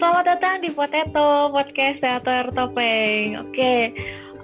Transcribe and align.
Selamat 0.00 0.32
datang 0.32 0.64
di 0.64 0.72
Potato 0.72 1.52
Podcast 1.52 2.00
Teater 2.00 2.48
Topeng. 2.56 3.36
Oke, 3.36 3.92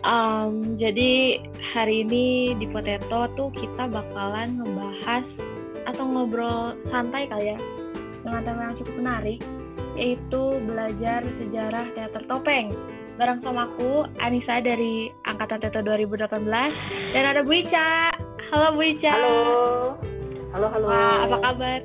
um, 0.05 0.77
jadi 0.77 1.41
hari 1.73 2.05
ini 2.05 2.53
di 2.61 2.69
Potato 2.69 3.25
tuh 3.41 3.49
kita 3.57 3.89
bakalan 3.89 4.61
ngebahas 4.61 5.25
atau 5.89 6.05
ngobrol 6.05 6.77
santai 6.93 7.25
kali 7.25 7.57
ya 7.57 7.59
dengan 8.21 8.45
tema 8.45 8.63
yang 8.69 8.77
cukup 8.77 8.95
menarik, 9.01 9.41
yaitu 9.97 10.61
belajar 10.61 11.25
sejarah 11.41 11.89
teater 11.97 12.21
topeng. 12.29 12.77
Bareng 13.17 13.41
sama 13.41 13.65
aku, 13.73 14.05
Anissa 14.21 14.61
dari 14.61 15.09
Angkatan 15.25 15.65
Teater 15.65 15.81
2018, 15.81 16.37
dan 17.17 17.33
ada 17.33 17.41
Bu 17.41 17.65
Ica. 17.65 18.13
Halo 18.53 18.77
Bu 18.77 18.93
Ica. 18.93 19.09
Halo. 19.09 19.41
Halo, 20.53 20.67
halo. 20.69 20.85
Wah, 20.93 21.25
apa 21.25 21.37
kabar? 21.41 21.81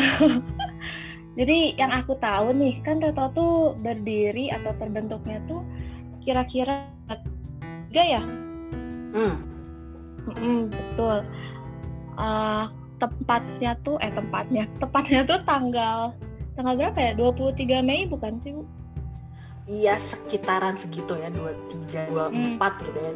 Jadi 1.39 1.79
yang 1.79 1.95
aku 1.95 2.19
tahu 2.19 2.51
nih, 2.51 2.83
kan 2.83 2.99
Teto 3.01 3.31
tuh 3.33 3.55
berdiri 3.79 4.51
atau 4.53 4.75
terbentuknya 4.77 5.39
tuh 5.49 5.63
kira-kira 6.21 6.91
tiga 7.89 8.21
ya? 8.21 8.23
Hmm. 9.17 9.35
Mm-mm, 10.29 10.69
betul. 10.69 11.25
Ah, 12.15 12.69
tempatnya 13.01 13.73
tuh, 13.81 13.97
eh 14.05 14.13
tempatnya, 14.13 14.69
tepatnya 14.77 15.25
tuh 15.25 15.41
tanggal 15.49 16.13
tanggal 16.53 16.75
berapa 16.77 16.99
ya? 17.01 17.13
23 17.17 17.81
Mei 17.81 18.05
bukan 18.05 18.37
sih, 18.43 18.53
Bu? 18.53 18.63
Iya 19.69 20.01
sekitaran 20.01 20.81
segitu 20.81 21.13
ya 21.21 21.29
23 21.29 22.09
24 22.09 22.89
gitu 22.89 22.99
ya. 22.99 23.13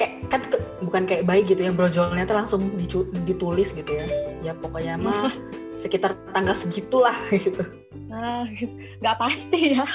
Kayak 0.00 0.12
kan 0.32 0.40
ke- 0.48 0.64
bukan 0.80 1.02
kayak 1.04 1.24
bayi 1.28 1.44
gitu 1.44 1.60
ya 1.60 1.72
brojolnya 1.76 2.24
tuh 2.24 2.36
langsung 2.40 2.72
dicu- 2.80 3.08
ditulis 3.28 3.76
gitu 3.76 4.00
ya. 4.00 4.08
Ya 4.40 4.52
pokoknya 4.56 4.96
mah 4.96 5.28
sekitar 5.76 6.16
tanggal 6.32 6.56
segitulah 6.56 7.12
gitu. 7.36 7.60
Nah, 8.10 8.46
nggak 9.02 9.18
pasti 9.18 9.74
ya. 9.74 9.86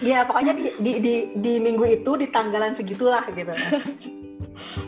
Ya 0.00 0.24
pokoknya 0.24 0.56
di, 0.56 0.72
di 0.80 0.92
di 1.00 1.14
di 1.36 1.52
minggu 1.60 1.84
itu 1.84 2.16
di 2.16 2.28
tanggalan 2.32 2.72
segitulah 2.72 3.24
gitu. 3.32 3.52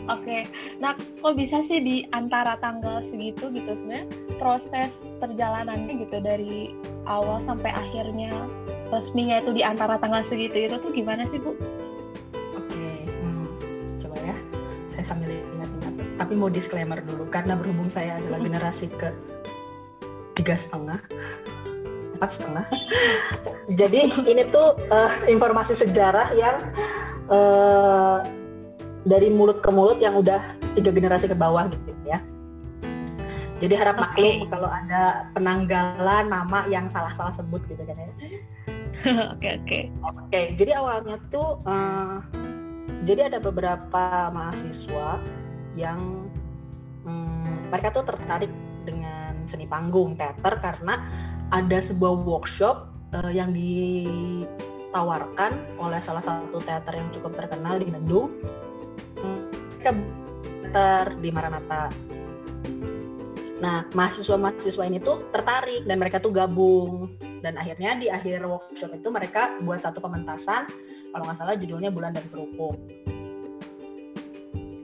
Oke, 0.07 0.47
nah 0.79 0.95
kok 0.95 1.35
bisa 1.35 1.61
sih 1.67 1.79
di 1.83 1.95
antara 2.15 2.55
tanggal 2.63 3.03
segitu 3.07 3.51
gitu 3.51 3.71
sebenarnya 3.77 4.07
proses 4.39 4.91
perjalanannya 5.19 6.07
gitu 6.07 6.17
dari 6.23 6.75
awal 7.07 7.43
sampai 7.43 7.71
akhirnya 7.71 8.31
resminya 8.91 9.43
itu 9.43 9.51
di 9.51 9.63
antara 9.63 9.99
tanggal 9.99 10.23
segitu 10.27 10.71
itu 10.71 10.75
tuh 10.79 10.91
gimana 10.91 11.27
sih 11.27 11.39
Bu? 11.39 11.55
Oke, 12.55 12.87
hmm, 13.03 13.45
coba 13.99 14.15
ya. 14.23 14.35
Saya 14.87 15.03
sambil 15.11 15.31
ingat-ingat. 15.31 15.93
Tapi 16.17 16.33
mau 16.33 16.49
disclaimer 16.51 16.99
dulu 17.03 17.27
karena 17.27 17.59
berhubung 17.59 17.91
saya 17.91 18.17
adalah 18.17 18.39
generasi 18.39 18.87
ke 18.91 19.11
tiga 20.39 20.55
setengah, 20.55 20.99
empat 22.17 22.29
setengah. 22.33 22.65
Jadi 23.79 24.11
ini 24.25 24.43
tuh 24.49 24.75
eh, 24.89 25.11
informasi 25.29 25.77
sejarah 25.77 26.33
yang 26.33 26.57
eh, 27.29 28.17
dari 29.07 29.31
mulut 29.31 29.63
ke 29.63 29.69
mulut 29.71 30.01
yang 30.01 30.17
udah 30.19 30.41
tiga 30.75 30.91
generasi 30.91 31.29
ke 31.29 31.37
bawah 31.37 31.69
gitu 31.69 31.93
ya. 32.03 32.19
Jadi 33.57 33.73
harap 33.73 33.97
maklum 33.97 34.45
kalau 34.53 34.69
ada 34.69 35.33
penanggalan 35.33 36.29
nama 36.29 36.65
yang 36.69 36.89
salah-salah 36.93 37.33
sebut 37.33 37.61
gitu 37.69 37.81
kan 37.85 37.97
ya. 37.97 38.09
Oke 39.37 39.61
oke. 39.61 39.79
Oke, 40.09 40.41
jadi 40.57 40.81
awalnya 40.81 41.21
tuh 41.29 41.61
eh, 41.69 42.17
jadi 43.05 43.29
ada 43.31 43.39
beberapa 43.39 44.33
mahasiswa 44.33 45.21
yang 45.77 46.27
hmm, 47.05 47.71
mereka 47.71 47.93
tuh 47.93 48.03
tertarik 48.03 48.49
dengan 48.83 49.47
seni 49.47 49.63
panggung 49.69 50.17
teater 50.19 50.59
karena 50.59 50.99
ada 51.51 51.79
sebuah 51.79 52.27
workshop 52.27 52.91
eh, 53.15 53.31
yang 53.31 53.55
ditawarkan 53.55 55.53
oleh 55.79 55.99
salah 56.03 56.23
satu 56.23 56.59
teater 56.63 56.95
yang 56.99 57.07
cukup 57.15 57.35
terkenal 57.39 57.79
di 57.79 57.87
Bandung. 57.87 58.31
Teater 59.81 61.15
di 61.23 61.29
Maranatha. 61.31 61.87
Nah, 63.57 63.89
mahasiswa-mahasiswa 63.97 64.85
ini 64.85 65.01
tuh 65.01 65.33
tertarik 65.33 65.81
dan 65.89 65.97
mereka 65.97 66.21
tuh 66.21 66.29
gabung 66.29 67.09
dan 67.41 67.57
akhirnya 67.57 67.97
di 67.97 68.05
akhir 68.05 68.45
workshop 68.45 68.93
itu 68.93 69.09
mereka 69.09 69.57
buat 69.65 69.81
satu 69.81 69.97
pementasan 69.97 70.69
kalau 71.09 71.25
nggak 71.25 71.37
salah 71.41 71.57
judulnya 71.57 71.89
Bulan 71.89 72.13
dan 72.13 72.21
Kerupuk. 72.29 72.77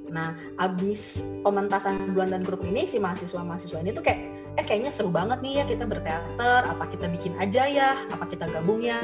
Nah, 0.09 0.34
abis 0.57 1.22
pementasan 1.45 2.18
Bulan 2.18 2.34
dan 2.34 2.41
Kerupuk 2.41 2.66
ini 2.66 2.90
si 2.90 2.97
mahasiswa-mahasiswa 2.97 3.78
ini 3.78 3.94
tuh 3.94 4.01
kayak 4.01 4.32
eh 4.53 4.65
kayaknya 4.65 4.93
seru 4.93 5.09
banget 5.09 5.41
nih 5.41 5.53
ya 5.61 5.63
kita 5.65 5.85
berteater, 5.89 6.61
apa 6.69 6.85
kita 6.93 7.09
bikin 7.09 7.33
aja 7.41 7.65
ya, 7.65 7.97
apa 8.13 8.29
kita 8.29 8.45
gabung 8.53 8.85
ya, 8.85 9.01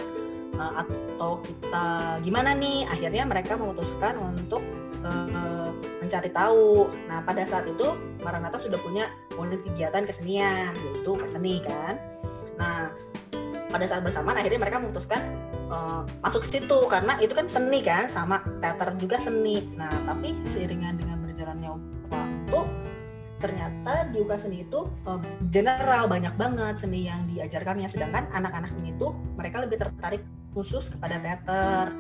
Eh, 0.60 0.74
atau 0.84 1.40
kita 1.40 2.20
gimana 2.20 2.52
nih? 2.52 2.84
Akhirnya 2.92 3.24
mereka 3.24 3.56
memutuskan 3.56 4.20
untuk 4.20 4.60
eh, 5.08 5.70
mencari 6.04 6.30
tahu. 6.36 6.92
Nah, 7.08 7.24
pada 7.24 7.48
saat 7.48 7.64
itu 7.70 7.96
Maranatha 8.20 8.60
sudah 8.60 8.76
punya 8.84 9.08
unit 9.40 9.64
kegiatan 9.64 10.04
kesenian, 10.04 10.76
yaitu 10.76 11.16
keseni 11.16 11.64
kan. 11.64 11.96
Nah, 12.60 12.92
pada 13.72 13.86
saat 13.88 14.04
bersamaan 14.04 14.36
akhirnya 14.36 14.60
mereka 14.60 14.84
memutuskan 14.84 15.22
eh, 15.72 16.02
masuk 16.20 16.44
ke 16.44 16.60
situ 16.60 16.80
karena 16.92 17.16
itu 17.24 17.32
kan 17.32 17.48
seni 17.48 17.80
kan, 17.80 18.12
sama 18.12 18.44
teater 18.60 18.92
juga 19.00 19.16
seni. 19.16 19.64
Nah, 19.80 19.92
tapi 20.04 20.36
seiringan 20.44 21.00
dengan 21.00 21.24
berjalannya 21.24 21.72
ternyata 23.40 24.08
di 24.12 24.22
UK 24.22 24.32
seni 24.36 24.68
itu 24.68 24.86
eh, 25.08 25.20
general 25.50 26.06
banyak 26.06 26.36
banget 26.36 26.76
seni 26.80 27.08
yang 27.08 27.24
diajarkannya, 27.32 27.88
sedangkan 27.88 28.28
anak-anak 28.36 28.72
ini 28.84 28.94
tuh 29.00 29.16
mereka 29.40 29.64
lebih 29.64 29.80
tertarik 29.80 30.24
khusus 30.54 30.92
kepada 30.92 31.18
teater. 31.24 31.96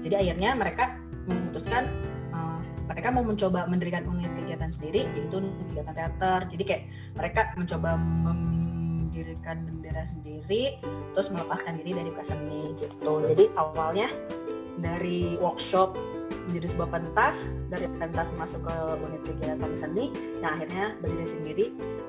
Jadi 0.00 0.14
akhirnya 0.16 0.56
mereka 0.56 0.96
memutuskan 1.28 1.86
eh, 2.32 2.60
mereka 2.88 3.08
mau 3.12 3.22
mencoba 3.22 3.68
mendirikan 3.68 4.08
unit 4.08 4.32
kegiatan 4.40 4.72
sendiri 4.72 5.04
yaitu 5.14 5.38
kegiatan 5.70 5.94
teater. 5.94 6.40
Jadi 6.48 6.62
kayak 6.64 6.82
mereka 7.14 7.40
mencoba 7.54 7.90
mendirikan 8.00 9.64
bendera 9.68 10.08
sendiri 10.08 10.80
terus 11.12 11.28
melepaskan 11.28 11.76
diri 11.84 11.92
dari 11.96 12.08
buka 12.12 12.24
seni 12.24 12.72
gitu. 12.80 13.12
Jadi 13.28 13.44
awalnya 13.60 14.08
dari 14.78 15.36
workshop 15.38 15.94
menjadi 16.48 16.68
sebuah 16.72 16.90
pentas 16.92 17.52
dari 17.68 17.86
pentas 18.00 18.32
masuk 18.40 18.64
ke 18.64 18.74
unit 19.04 19.22
kegiatan 19.28 19.72
seni 19.76 20.08
yang 20.40 20.56
akhirnya 20.56 20.96
berdiri 21.04 21.26
sendiri 21.28 21.66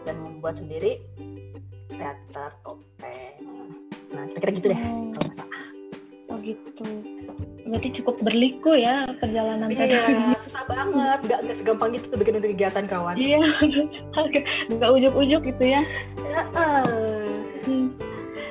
dan 0.07 0.16
membuat 0.24 0.60
sendiri 0.60 1.04
teater 1.92 2.56
topeng. 2.63 3.44
Nah 4.16 4.24
kira-kira 4.31 4.51
gitu 4.56 4.68
deh 4.71 4.80
Oh. 4.80 5.12
kalau 5.12 5.25
nggak 5.27 5.38
salah. 5.38 5.63
Oh 6.30 6.38
gitu. 6.39 6.88
berarti 7.69 8.01
cukup 8.01 8.18
berliku 8.25 8.74
ya 8.74 9.06
perjalanan 9.21 9.69
iya, 9.69 10.33
susah 10.45 10.66
banget. 10.66 11.21
Nggak 11.21 11.39
nggak 11.45 11.57
segampang 11.60 11.94
itu 11.94 12.10
bikin 12.18 12.42
kegiatan 12.42 12.86
kawan. 12.89 13.13
Iya. 13.13 13.45
Nggak 14.74 14.89
ujuk-ujuk 14.89 15.42
gitu 15.54 15.63
ya. 15.77 15.81
Hmm. 17.69 17.94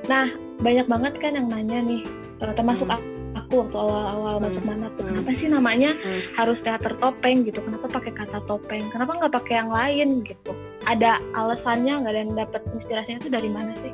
nah 0.06 0.30
banyak 0.62 0.86
banget 0.86 1.14
kan 1.18 1.34
yang 1.34 1.50
nanya 1.50 1.82
nih. 1.82 2.02
Eh, 2.38 2.54
termasuk 2.54 2.86
hmm. 2.86 3.17
Aku 3.48 3.64
waktu 3.64 3.76
awal-awal 3.80 4.36
hmm. 4.36 4.44
masuk 4.44 4.64
mana 4.68 4.92
tuh. 5.00 5.08
Kenapa 5.08 5.32
sih 5.32 5.48
namanya 5.48 5.96
hmm. 5.96 6.36
harus 6.36 6.60
teater 6.60 6.92
topeng 7.00 7.48
gitu? 7.48 7.64
Kenapa 7.64 7.88
pakai 7.88 8.12
kata 8.12 8.44
topeng? 8.44 8.92
Kenapa 8.92 9.16
nggak 9.16 9.32
pakai 9.32 9.54
yang 9.64 9.72
lain 9.72 10.08
gitu? 10.20 10.52
Ada 10.84 11.16
alasannya 11.32 12.04
nggak 12.04 12.12
dan 12.12 12.28
dapat 12.36 12.60
inspirasinya 12.76 13.24
itu 13.24 13.32
dari 13.32 13.48
mana 13.48 13.72
sih? 13.80 13.92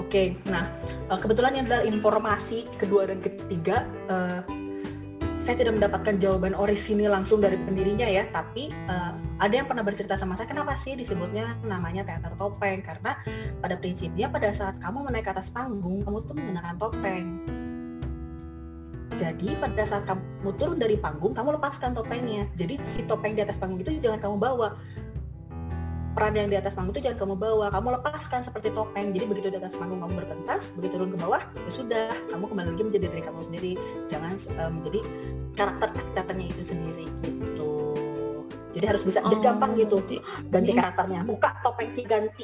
Oke, 0.00 0.32
nah 0.48 0.72
eh, 1.12 1.18
kebetulan 1.20 1.52
yang 1.52 1.68
adalah 1.68 1.84
informasi 1.84 2.64
kedua 2.80 3.12
dan 3.12 3.20
ketiga, 3.20 3.84
uh, 4.08 4.40
saya 5.36 5.60
tidak 5.60 5.76
mendapatkan 5.76 6.16
jawaban 6.16 6.56
orisinil 6.56 7.12
langsung 7.12 7.44
dari 7.44 7.60
pendirinya 7.60 8.08
ya, 8.08 8.24
tapi 8.32 8.72
uh, 8.88 9.12
ada 9.44 9.52
yang 9.52 9.68
pernah 9.68 9.84
bercerita 9.84 10.16
sama 10.16 10.32
saya 10.32 10.48
kenapa 10.48 10.80
sih 10.80 10.96
disebutnya 10.96 11.60
namanya 11.68 12.08
teater 12.08 12.32
topeng? 12.40 12.80
Karena 12.80 13.20
pada 13.60 13.76
prinsipnya 13.76 14.32
pada 14.32 14.48
saat 14.48 14.80
kamu 14.80 15.12
menaik 15.12 15.28
ke 15.28 15.32
atas 15.36 15.52
panggung 15.52 16.00
kamu 16.08 16.24
tuh 16.24 16.34
menggunakan 16.40 16.74
topeng. 16.80 17.60
Jadi 19.22 19.54
pada 19.62 19.86
saat 19.86 20.02
kamu 20.02 20.50
turun 20.58 20.82
dari 20.82 20.98
panggung 20.98 21.30
kamu 21.30 21.54
lepaskan 21.54 21.94
topengnya. 21.94 22.50
Jadi 22.58 22.82
si 22.82 23.06
topeng 23.06 23.38
di 23.38 23.42
atas 23.46 23.54
panggung 23.54 23.78
itu 23.78 24.02
jangan 24.02 24.18
kamu 24.18 24.36
bawa. 24.42 24.74
Peran 26.18 26.34
yang 26.34 26.50
di 26.50 26.58
atas 26.58 26.74
panggung 26.74 26.90
itu 26.98 27.06
jangan 27.06 27.22
kamu 27.22 27.34
bawa. 27.38 27.70
Kamu 27.70 28.02
lepaskan 28.02 28.42
seperti 28.42 28.74
topeng. 28.74 29.14
Jadi 29.14 29.24
begitu 29.30 29.54
di 29.54 29.62
atas 29.62 29.78
panggung 29.78 30.02
kamu 30.02 30.26
berpentas 30.26 30.74
begitu 30.74 30.98
turun 30.98 31.14
ke 31.14 31.18
bawah 31.22 31.38
ya 31.38 31.70
sudah 31.70 32.10
kamu 32.34 32.50
kembali 32.50 32.68
lagi 32.74 32.82
menjadi 32.82 33.06
diri 33.14 33.22
kamu 33.22 33.40
sendiri. 33.46 33.72
Jangan 34.10 34.34
uh, 34.58 34.70
menjadi 34.74 35.00
karakter 35.54 35.88
karakternya 35.94 36.46
itu 36.50 36.62
sendiri 36.66 37.06
gitu. 37.22 37.70
Jadi 38.74 38.84
harus 38.90 39.06
bisa 39.06 39.22
oh, 39.22 39.30
jadi 39.30 39.54
gampang 39.54 39.78
gitu 39.78 40.02
ganti 40.50 40.74
karakternya. 40.74 41.22
Buka 41.22 41.62
topengnya 41.62 42.02
ganti 42.10 42.42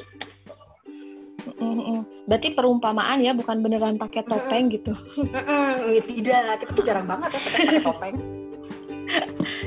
Berarti 2.25 2.47
perumpamaan 2.53 3.19
ya, 3.23 3.31
bukan 3.33 3.63
beneran 3.63 3.95
pakai 3.97 4.23
topeng 4.25 4.69
gitu. 4.69 4.93
tidak, 6.05 6.63
kita 6.63 6.71
tuh 6.73 6.83
jarang 6.85 7.07
banget 7.07 7.35
ya 7.35 7.39
pakai 7.41 7.81
topeng. 7.83 8.15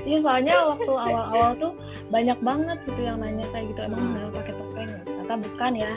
Iya 0.03 0.19
soalnya 0.23 0.55
waktu 0.67 0.93
awal-awal 0.93 1.51
tuh 1.63 1.73
banyak 2.11 2.39
banget 2.43 2.79
gitu 2.87 3.07
yang 3.07 3.23
nanya 3.23 3.47
kayak 3.55 3.71
gitu 3.71 3.87
emang 3.87 4.03
hmm. 4.03 4.15
benar 4.15 4.31
pakai 4.35 4.55
topeng 4.59 4.89
ya? 4.91 5.01
Ternyata 5.03 5.35
bukan 5.39 5.73
ya. 5.79 5.93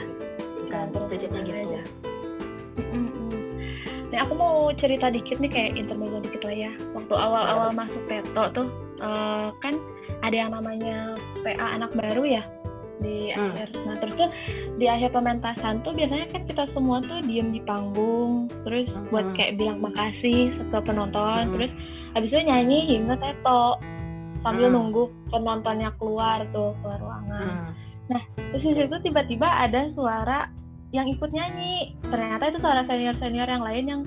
Bukan, 0.66 0.86
prinsipnya 1.10 1.42
gitu. 1.42 1.58
Aja. 1.58 1.82
Nah 4.06 4.18
aku 4.22 4.34
mau 4.38 4.70
cerita 4.72 5.10
dikit 5.10 5.42
nih 5.42 5.50
kayak 5.50 5.72
intermezzo 5.74 6.22
dikit 6.22 6.42
lah 6.46 6.54
ya. 6.54 6.72
Waktu 6.94 7.14
awal-awal 7.14 7.68
masuk 7.74 8.02
Peto 8.06 8.44
tuh 8.54 8.66
uh, 9.02 9.50
kan 9.60 9.74
ada 10.22 10.36
yang 10.46 10.50
namanya 10.54 11.18
PA 11.42 11.76
anak 11.76 11.92
baru 11.92 12.40
ya 12.40 12.42
di 13.00 13.32
hmm. 13.32 13.52
akhir. 13.52 13.68
Nah 13.84 13.94
terus 14.00 14.14
tuh 14.16 14.30
di 14.80 14.86
akhir 14.88 15.12
pementasan 15.12 15.84
tuh 15.84 15.92
biasanya 15.92 16.26
kan 16.32 16.42
kita 16.48 16.64
semua 16.70 17.02
tuh 17.04 17.20
diem 17.24 17.52
di 17.52 17.60
panggung, 17.64 18.48
terus 18.64 18.88
hmm. 18.92 19.12
buat 19.12 19.26
kayak 19.36 19.60
bilang 19.60 19.82
makasih 19.84 20.52
ke 20.52 20.78
penonton, 20.80 21.50
hmm. 21.50 21.52
terus 21.56 21.72
habis 22.16 22.30
itu 22.32 22.42
nyanyi 22.46 22.96
himne 22.96 23.16
teto 23.20 23.80
sambil 24.44 24.70
hmm. 24.70 24.76
nunggu 24.78 25.02
penontonnya 25.28 25.90
keluar 25.98 26.44
tuh 26.54 26.72
keluar 26.80 26.98
ruangan. 27.02 27.42
Hmm. 27.42 27.70
Nah 28.12 28.22
terus 28.52 28.64
di 28.64 28.74
situ 28.78 28.96
tiba-tiba 29.02 29.46
ada 29.46 29.90
suara 29.90 30.48
yang 30.94 31.10
ikut 31.10 31.34
nyanyi. 31.34 31.98
Ternyata 32.06 32.54
itu 32.54 32.58
suara 32.62 32.86
senior 32.86 33.18
senior 33.18 33.50
yang 33.50 33.64
lain 33.64 33.84
yang 33.84 34.00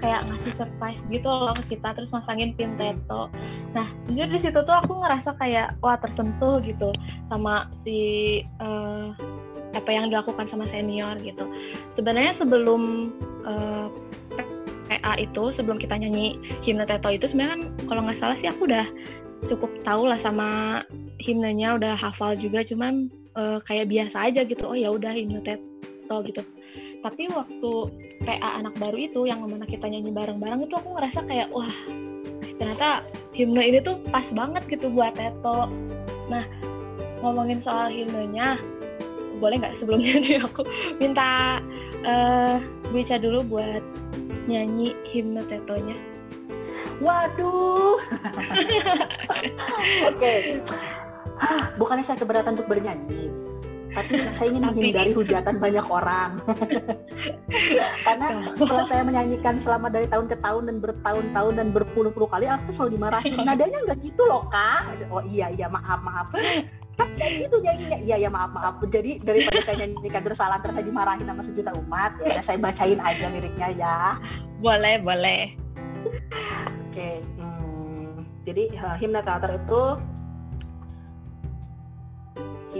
kayak 0.00 0.24
ngasih 0.26 0.52
surprise 0.56 1.00
gitu 1.12 1.28
loh 1.28 1.54
kita 1.68 1.92
terus 1.92 2.10
masangin 2.10 2.56
pin 2.56 2.74
teto. 2.80 3.28
Nah 3.76 3.86
jujur 4.08 4.26
di 4.26 4.40
situ 4.40 4.58
tuh 4.64 4.74
aku 4.74 4.98
ngerasa 5.04 5.36
kayak 5.36 5.76
wah 5.84 6.00
tersentuh 6.00 6.58
gitu 6.64 6.90
sama 7.28 7.68
si 7.84 8.40
uh, 8.58 9.12
apa 9.76 9.90
yang 9.92 10.10
dilakukan 10.10 10.48
sama 10.48 10.66
senior 10.66 11.14
gitu. 11.20 11.46
Sebenarnya 11.94 12.34
sebelum 12.34 13.12
uh, 13.44 13.86
eh, 14.40 14.98
PA 14.98 15.14
itu 15.20 15.54
sebelum 15.54 15.78
kita 15.78 16.00
nyanyi 16.00 16.40
himne 16.64 16.88
teto 16.88 17.12
itu 17.12 17.30
sebenarnya 17.30 17.52
kan 17.54 17.62
kalau 17.86 18.00
nggak 18.08 18.18
salah 18.18 18.36
sih 18.40 18.48
aku 18.50 18.66
udah 18.66 18.88
cukup 19.46 19.70
tahu 19.86 20.10
lah 20.10 20.18
sama 20.20 20.82
himnenya 21.20 21.76
udah 21.76 21.94
hafal 21.96 22.36
juga 22.36 22.64
cuman 22.64 23.08
uh, 23.36 23.60
kayak 23.68 23.92
biasa 23.92 24.32
aja 24.32 24.42
gitu. 24.48 24.64
Oh 24.64 24.74
ya 24.74 24.90
udah 24.90 25.12
himne 25.12 25.44
teto 25.44 26.16
gitu 26.26 26.42
tapi 27.00 27.32
waktu 27.32 27.72
PA 28.24 28.60
anak 28.60 28.76
baru 28.76 28.96
itu 29.00 29.24
yang 29.24 29.40
mana 29.44 29.64
kita 29.64 29.88
nyanyi 29.88 30.12
bareng-bareng 30.12 30.68
itu 30.68 30.74
aku 30.76 30.96
ngerasa 30.96 31.24
kayak 31.24 31.48
wah 31.48 31.72
ternyata 32.60 33.04
himne 33.32 33.62
ini 33.64 33.78
tuh 33.80 33.96
pas 34.12 34.28
banget 34.36 34.60
gitu 34.68 34.92
buat 34.92 35.16
Teto. 35.16 35.72
Nah 36.28 36.44
ngomongin 37.24 37.64
soal 37.64 37.88
himnenya 37.88 38.60
boleh 39.40 39.56
nggak 39.56 39.80
sebelumnya 39.80 40.20
nih 40.24 40.36
aku 40.44 40.68
minta 41.00 41.60
uh, 42.04 42.60
Bica 42.92 43.16
dulu 43.16 43.40
buat 43.48 43.80
nyanyi 44.44 44.92
himne 45.08 45.40
Tetonya? 45.48 45.96
Waduh. 47.00 47.96
Oke. 50.12 50.20
Okay. 50.20 50.38
bukannya 51.80 52.04
saya 52.04 52.20
keberatan 52.20 52.52
untuk 52.52 52.68
bernyanyi 52.68 53.32
tapi 53.90 54.30
saya 54.30 54.54
ingin 54.54 54.64
menghindari 54.70 55.12
hujatan 55.14 55.58
banyak 55.58 55.86
orang. 55.90 56.38
Karena 58.06 58.54
setelah 58.54 58.84
saya 58.86 59.02
menyanyikan 59.02 59.58
selama 59.58 59.90
dari 59.90 60.06
tahun 60.06 60.30
ke 60.30 60.36
tahun 60.40 60.70
dan 60.70 60.76
bertahun-tahun 60.78 61.54
dan 61.58 61.68
berpuluh-puluh 61.74 62.28
kali 62.30 62.46
aku 62.46 62.70
selalu 62.70 63.00
dimarahin. 63.00 63.38
Nadanya 63.42 63.78
nggak 63.90 63.98
gitu 64.02 64.22
loh 64.26 64.46
kak. 64.48 64.86
Oh 65.10 65.22
iya 65.26 65.50
iya 65.50 65.66
maaf 65.66 66.00
maaf. 66.06 66.30
Kan 66.98 67.30
gitu 67.40 67.58
nyanyinya. 67.58 67.98
Iya 67.98 68.16
ya 68.26 68.30
maaf 68.30 68.50
maaf. 68.54 68.78
Jadi 68.86 69.18
daripada 69.22 69.58
saya 69.64 69.86
nyanyikan 69.86 70.22
bersalah 70.22 70.62
terus 70.62 70.78
saya 70.78 70.86
dimarahin 70.86 71.26
sama 71.26 71.42
sejuta 71.42 71.70
umat. 71.86 72.14
Ya 72.22 72.40
saya 72.42 72.58
bacain 72.62 73.00
aja 73.02 73.26
liriknya 73.26 73.68
ya. 73.74 73.98
Boleh 74.62 75.02
boleh. 75.02 75.58
Oke 76.90 76.94
okay, 76.94 77.16
hmm, 77.38 78.26
jadi 78.42 78.66
himne 78.98 79.22
teater 79.22 79.62
itu 79.62 79.82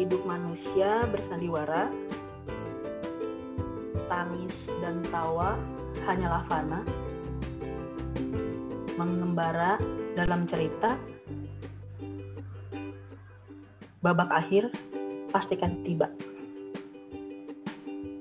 hidup 0.01 0.25
manusia 0.25 1.05
bersandiwara, 1.13 1.93
tangis 4.09 4.73
dan 4.81 5.05
tawa 5.13 5.61
hanyalah 6.09 6.41
fana, 6.49 6.81
mengembara 8.97 9.77
dalam 10.17 10.49
cerita, 10.49 10.97
babak 14.01 14.33
akhir 14.33 14.73
pastikan 15.29 15.85
tiba. 15.85 16.09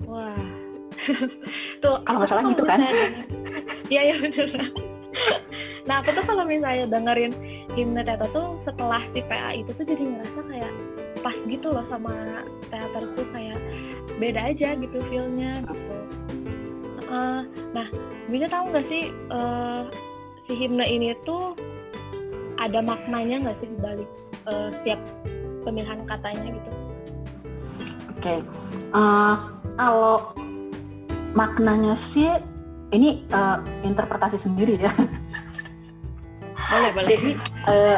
Wah, 0.04 0.36
tuh 1.82 2.04
kalau 2.04 2.20
nggak 2.20 2.28
salah 2.28 2.44
gitu 2.52 2.68
kan? 2.68 2.84
Iya 3.88 4.02
iya 4.12 4.16
benar. 4.20 4.50
Nah 5.90 6.06
aku 6.06 6.14
tuh 6.14 6.22
kalau 6.22 6.46
misalnya 6.46 6.86
dengerin 6.86 7.34
himne 7.74 8.06
Teta 8.06 8.30
tuh 8.30 8.62
setelah 8.62 9.02
si 9.10 9.26
PA 9.26 9.58
itu 9.58 9.74
tuh 9.74 9.82
jadi 9.82 10.04
ngerasa 10.06 10.40
kayak 10.46 10.74
pas 11.20 11.36
gitu 11.48 11.72
loh 11.72 11.86
sama 11.86 12.44
teater 12.72 13.04
tuh 13.16 13.28
kayak 13.36 13.60
beda 14.18 14.52
aja 14.52 14.76
gitu 14.76 14.98
feelnya 15.12 15.64
gitu. 15.68 15.96
Uh, 17.10 17.42
nah 17.74 17.88
bisa 18.30 18.46
tahu 18.46 18.70
nggak 18.70 18.86
sih 18.86 19.10
uh, 19.34 19.90
si 20.46 20.54
himne 20.54 20.86
ini 20.86 21.18
tuh 21.26 21.58
ada 22.62 22.84
maknanya 22.84 23.50
nggak 23.50 23.58
sih 23.64 23.68
dibalik 23.72 24.10
uh, 24.46 24.70
setiap 24.70 25.00
pemilihan 25.64 26.04
katanya 26.06 26.54
gitu? 26.54 26.70
Oke. 28.16 28.22
Okay. 28.22 28.40
uh, 28.92 29.50
kalau 29.80 30.36
maknanya 31.34 31.96
sih 31.96 32.28
ini 32.92 33.24
uh, 33.32 33.62
interpretasi 33.86 34.36
sendiri 34.36 34.76
ya. 34.82 34.92
Boleh 36.70 36.92
boleh. 36.94 37.08
Jadi 37.10 37.32
uh, 37.66 37.98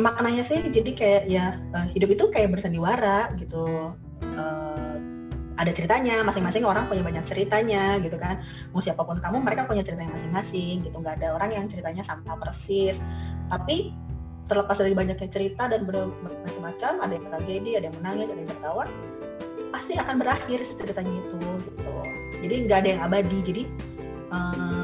maknanya 0.00 0.42
sih 0.42 0.58
jadi 0.64 0.90
kayak 0.96 1.22
ya 1.28 1.60
uh, 1.76 1.86
hidup 1.92 2.16
itu 2.16 2.24
kayak 2.32 2.50
bersandiwara 2.56 3.30
gitu. 3.36 3.94
Uh, 4.24 4.96
ada 5.60 5.76
ceritanya 5.76 6.24
masing-masing 6.24 6.64
orang 6.64 6.88
punya 6.88 7.04
banyak 7.04 7.20
ceritanya 7.20 8.00
gitu 8.00 8.16
kan. 8.16 8.40
Mau 8.72 8.80
siapa 8.80 9.04
pun 9.04 9.20
kamu 9.20 9.44
mereka 9.44 9.68
punya 9.68 9.84
ceritanya 9.84 10.16
masing-masing 10.16 10.80
gitu. 10.88 10.96
Nggak 10.96 11.20
ada 11.20 11.36
orang 11.36 11.52
yang 11.52 11.68
ceritanya 11.68 12.00
sama 12.00 12.32
persis. 12.40 13.04
Tapi 13.52 13.92
terlepas 14.48 14.80
dari 14.80 14.96
banyaknya 14.96 15.28
cerita 15.30 15.68
dan 15.68 15.86
bermacam-macam 15.86 16.92
ada 17.04 17.12
yang 17.12 17.24
tragedi 17.30 17.70
ada 17.78 17.86
yang 17.86 17.96
menangis 18.02 18.34
ada 18.34 18.42
yang 18.42 18.50
tertawa 18.50 18.84
pasti 19.70 19.94
akan 19.94 20.18
berakhir 20.18 20.58
ceritanya 20.66 21.14
itu 21.22 21.38
gitu. 21.70 21.94
Jadi 22.40 22.54
nggak 22.66 22.78
ada 22.82 22.88
yang 22.88 23.02
abadi. 23.04 23.38
Jadi 23.44 23.62
uh, 24.32 24.79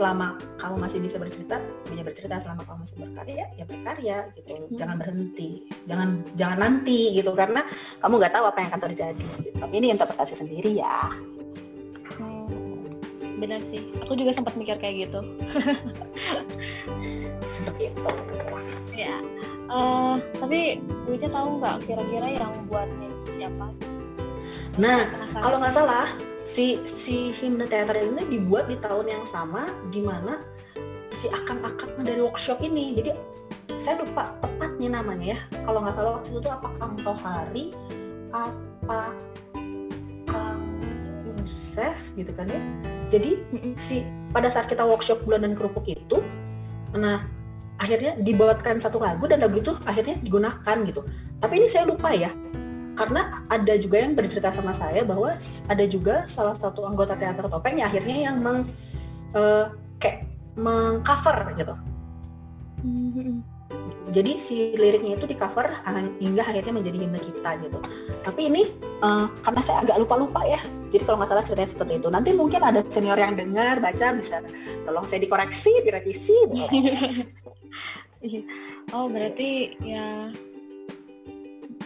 selama 0.00 0.40
kamu 0.56 0.80
masih 0.80 0.98
bisa 1.04 1.20
bercerita 1.20 1.60
bisa 1.92 2.00
bercerita 2.00 2.40
selama 2.40 2.64
kamu 2.64 2.78
masih 2.88 2.96
berkarya 3.04 3.44
ya 3.52 3.64
berkarya 3.68 4.18
gitu. 4.32 4.48
Hmm. 4.56 4.72
jangan 4.80 4.96
berhenti. 4.96 5.50
Jangan 5.84 6.08
jangan 6.40 6.58
nanti 6.64 7.12
gitu 7.12 7.36
karena 7.36 7.60
kamu 8.00 8.14
nggak 8.16 8.32
tahu 8.32 8.44
apa 8.48 8.58
yang 8.64 8.68
akan 8.72 8.82
terjadi 8.88 9.26
gitu. 9.44 9.56
tapi 9.60 9.74
ini 9.76 9.92
interpretasi 9.92 10.32
sendiri 10.40 10.80
ya. 10.80 11.12
Hmm. 12.16 12.88
benar 13.36 13.60
sih. 13.68 13.92
Aku 14.08 14.16
juga 14.16 14.32
sempat 14.32 14.56
mikir 14.56 14.80
kayak 14.80 15.12
gitu. 15.12 15.20
Seperti 17.60 17.92
itu. 17.92 18.12
Ya 18.96 19.20
uh, 19.68 20.16
tapi 20.40 20.80
Ica 21.10 21.28
tahu 21.30 21.58
nggak 21.60 21.76
kira-kira 21.86 22.28
yang 22.40 22.52
buatnya 22.70 23.10
siapa? 23.38 23.66
Nah 24.78 25.00
kalau 25.38 25.56
nggak 25.58 25.74
salah 25.74 26.08
si 26.50 26.82
si 26.82 27.30
himne 27.30 27.70
teater 27.70 27.94
ini 27.94 28.26
dibuat 28.26 28.66
di 28.66 28.74
tahun 28.82 29.06
yang 29.06 29.22
sama 29.22 29.70
di 29.94 30.02
mana 30.02 30.42
si 31.14 31.30
akang-akang 31.30 31.94
dari 32.02 32.18
workshop 32.18 32.58
ini. 32.66 32.98
Jadi 32.98 33.14
saya 33.78 34.02
lupa 34.02 34.34
tepatnya 34.42 34.98
namanya 34.98 35.38
ya. 35.38 35.40
Kalau 35.62 35.78
nggak 35.86 35.94
salah 35.94 36.18
waktu 36.18 36.34
itu 36.34 36.50
apa 36.50 36.68
Kang 36.74 36.98
Tohari 36.98 37.70
apa 38.34 39.14
Kang 40.26 40.62
Yusef 41.38 42.10
gitu 42.18 42.34
kan 42.34 42.50
ya. 42.50 42.58
Jadi 43.06 43.46
si 43.78 44.02
pada 44.34 44.50
saat 44.50 44.66
kita 44.66 44.82
workshop 44.82 45.22
bulan 45.22 45.46
dan 45.46 45.54
kerupuk 45.54 45.86
itu 45.86 46.18
nah 46.90 47.22
akhirnya 47.78 48.18
dibuatkan 48.18 48.82
satu 48.82 48.98
lagu 48.98 49.30
dan 49.30 49.38
lagu 49.46 49.62
itu 49.62 49.70
akhirnya 49.86 50.18
digunakan 50.18 50.76
gitu. 50.82 51.06
Tapi 51.38 51.62
ini 51.62 51.70
saya 51.70 51.86
lupa 51.86 52.10
ya 52.10 52.34
karena 53.00 53.40
ada 53.48 53.80
juga 53.80 53.96
yang 54.04 54.12
bercerita 54.12 54.52
sama 54.52 54.76
saya 54.76 55.00
bahwa 55.08 55.32
ada 55.72 55.84
juga 55.88 56.28
salah 56.28 56.52
satu 56.52 56.84
anggota 56.84 57.16
teater 57.16 57.48
topeng 57.48 57.80
yang 57.80 57.88
akhirnya 57.88 58.28
yang 58.28 58.44
meng 58.44 58.68
uh, 59.32 59.72
kayak 59.96 60.28
mengcover 60.60 61.56
gitu. 61.56 61.72
Jadi 64.12 64.36
si 64.36 64.76
liriknya 64.76 65.16
itu 65.16 65.24
di 65.24 65.36
cover 65.38 65.64
hingga 66.20 66.44
akhirnya 66.44 66.76
menjadi 66.76 66.98
himne 67.08 67.20
kita 67.24 67.56
gitu. 67.64 67.80
Tapi 68.20 68.52
ini 68.52 68.68
uh, 69.00 69.32
karena 69.48 69.60
saya 69.64 69.80
agak 69.80 69.96
lupa-lupa 70.04 70.44
ya. 70.44 70.60
Jadi 70.92 71.06
kalau 71.08 71.24
nggak 71.24 71.30
salah 71.32 71.44
ceritanya 71.46 71.70
seperti 71.72 71.92
itu. 72.04 72.08
Nanti 72.12 72.30
mungkin 72.36 72.60
ada 72.60 72.84
senior 72.92 73.16
yang 73.16 73.32
dengar 73.32 73.80
baca 73.80 74.12
bisa 74.12 74.44
tolong 74.84 75.08
saya 75.08 75.24
dikoreksi 75.24 75.72
direvisi 75.88 76.36
oh 78.92 79.08
berarti 79.08 79.80
ya 79.80 80.28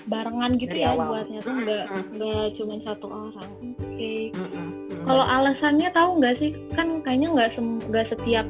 barengan 0.07 0.53
gitu 0.61 0.77
Dari 0.77 0.85
ya 0.85 0.93
awal. 0.93 1.09
buatnya 1.09 1.41
tuh 1.41 1.55
nggak 1.65 1.85
nggak 2.17 2.47
cuma 2.61 2.75
satu 2.81 3.07
orang. 3.09 3.51
Oke. 3.81 3.95
Okay. 3.95 4.23
kalau 5.05 5.25
alasannya 5.25 5.89
tahu 5.93 6.11
nggak 6.21 6.35
sih? 6.37 6.51
Kan 6.77 7.01
kayaknya 7.05 7.29
nggak 7.33 7.51
nggak 7.89 8.07
setiap 8.09 8.47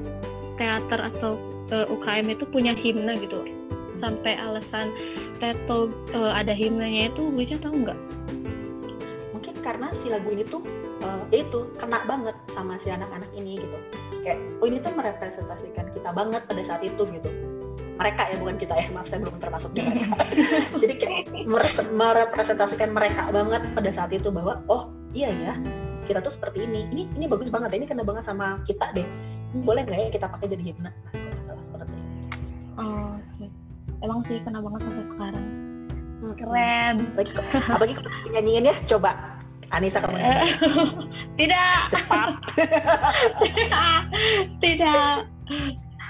teater 0.58 1.00
atau 1.02 1.38
uh, 1.70 1.86
eh, 1.86 1.86
UKM 1.90 2.26
itu 2.34 2.44
punya 2.48 2.72
himne 2.74 3.18
gitu. 3.22 3.46
Sampai 3.98 4.34
alasan 4.36 4.90
teto 5.38 5.90
uh, 6.14 6.32
ada 6.34 6.52
himnenya 6.52 7.14
itu 7.14 7.30
bisa 7.30 7.58
tahu 7.62 7.86
nggak? 7.86 7.98
Mungkin 9.30 9.54
karena 9.62 9.90
si 9.94 10.10
lagu 10.10 10.30
ini 10.34 10.42
tuh 10.46 10.62
uh, 11.06 11.24
itu 11.30 11.70
kena 11.78 12.02
banget 12.06 12.34
sama 12.50 12.78
si 12.78 12.90
anak-anak 12.90 13.30
ini 13.34 13.62
gitu. 13.62 13.78
Kayak 14.26 14.40
oh 14.58 14.66
ini 14.66 14.78
tuh 14.82 14.92
merepresentasikan 14.96 15.92
kita 15.92 16.10
banget 16.10 16.42
pada 16.48 16.62
saat 16.64 16.82
itu 16.82 17.04
gitu 17.04 17.43
mereka 17.94 18.22
ya 18.30 18.36
bukan 18.38 18.56
kita 18.58 18.74
ya. 18.74 18.86
Maaf 18.90 19.06
saya 19.06 19.22
belum 19.22 19.38
termasuk 19.38 19.70
di 19.74 19.80
mereka. 19.82 20.18
Jadi 20.82 20.94
kayak 20.98 21.24
merepresentasikan 21.90 22.90
mereka 22.90 23.30
banget 23.30 23.62
pada 23.74 23.90
saat 23.90 24.10
itu 24.10 24.30
bahwa 24.30 24.62
oh 24.66 24.90
iya 25.14 25.30
ya 25.30 25.54
kita 26.04 26.20
tuh 26.20 26.34
seperti 26.34 26.66
ini. 26.66 26.86
Ini 26.90 27.02
ini 27.14 27.24
bagus 27.30 27.48
banget 27.48 27.74
ini 27.78 27.86
kena 27.86 28.02
banget 28.02 28.26
sama 28.26 28.58
kita 28.66 28.90
deh. 28.92 29.06
Boleh 29.62 29.86
nggak 29.86 29.98
ya 29.98 30.08
kita 30.10 30.26
pakai 30.26 30.50
jadi 30.50 30.74
himna 30.74 30.90
nah, 30.90 31.38
salah 31.46 31.62
seperti 31.62 31.94
ini 31.94 32.14
oh, 32.78 33.14
okay. 33.34 33.48
emang 34.02 34.26
sih 34.26 34.42
kena 34.42 34.58
banget 34.58 34.80
sampai 34.82 35.04
sekarang. 35.06 35.46
Hmm. 36.22 36.34
keren. 36.38 36.94
Lagi 37.14 37.30
apalagi 37.70 37.94
nyanyiin 38.32 38.70
ya 38.70 38.74
coba. 38.88 39.38
Anissa 39.72 39.98
kamu 39.98 40.18
nyanyi 40.18 40.50
tidak. 41.38 41.78
Cepat. 41.90 42.32
Tidak. 44.62 45.16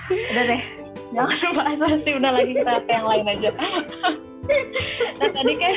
Udah 0.04 0.44
deh 0.44 0.83
jangan 1.14 1.50
bahas 1.54 1.78
pasti 1.78 2.10
udah 2.18 2.30
lagi 2.34 2.52
kita 2.58 2.72
ke 2.82 2.90
yang 2.90 3.06
lain 3.06 3.26
aja 3.30 3.50
nah 5.18 5.28
tadi 5.30 5.52
kan 5.56 5.74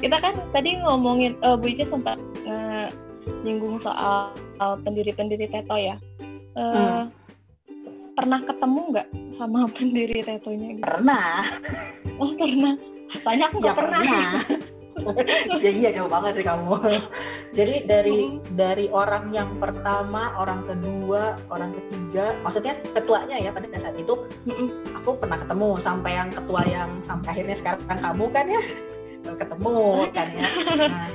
kita 0.00 0.16
kan 0.20 0.34
tadi 0.50 0.70
ngomongin 0.82 1.36
uh, 1.44 1.54
Bu 1.54 1.70
Ica 1.70 1.84
sempat 1.86 2.18
uh, 2.48 2.88
nyinggung 3.44 3.78
soal 3.78 4.32
pendiri-pendiri 4.82 5.46
Teto 5.52 5.76
ya 5.76 6.00
uh, 6.56 7.04
hmm. 7.04 7.04
pernah 8.16 8.40
ketemu 8.42 8.80
nggak 8.96 9.08
sama 9.36 9.68
pendiri 9.76 10.24
Tetonya 10.24 10.68
gitu? 10.80 10.84
pernah 10.84 11.44
oh 12.16 12.32
pernah 12.34 12.74
soalnya 13.22 13.46
aku 13.52 13.56
nggak 13.62 13.76
ya, 13.76 13.78
pernah, 13.78 14.00
pernah. 14.02 14.40
ya 15.64 15.70
iya 15.70 15.90
jauh 15.94 16.10
banget 16.10 16.42
sih 16.42 16.44
kamu. 16.46 16.74
Jadi 17.58 17.74
dari 17.88 18.18
hmm. 18.26 18.58
dari 18.58 18.86
orang 18.90 19.30
yang 19.32 19.50
pertama 19.62 20.34
orang 20.36 20.66
kedua 20.66 21.38
orang 21.48 21.72
ketiga 21.72 22.36
maksudnya 22.42 22.74
ketuanya 22.92 23.36
ya 23.38 23.50
pada 23.54 23.66
saat 23.78 23.96
itu 23.96 24.14
hmm. 24.48 24.96
aku 25.02 25.16
pernah 25.16 25.38
ketemu 25.40 25.78
sampai 25.78 26.12
yang 26.18 26.28
ketua 26.32 26.62
yang 26.66 26.90
sampai 27.00 27.28
akhirnya 27.38 27.56
sekarang 27.56 27.98
kamu 28.00 28.24
kan 28.34 28.46
ya? 28.50 28.62
Ketemu 29.26 29.76
kan 30.14 30.28
ya? 30.30 30.46
Nah, 30.86 31.10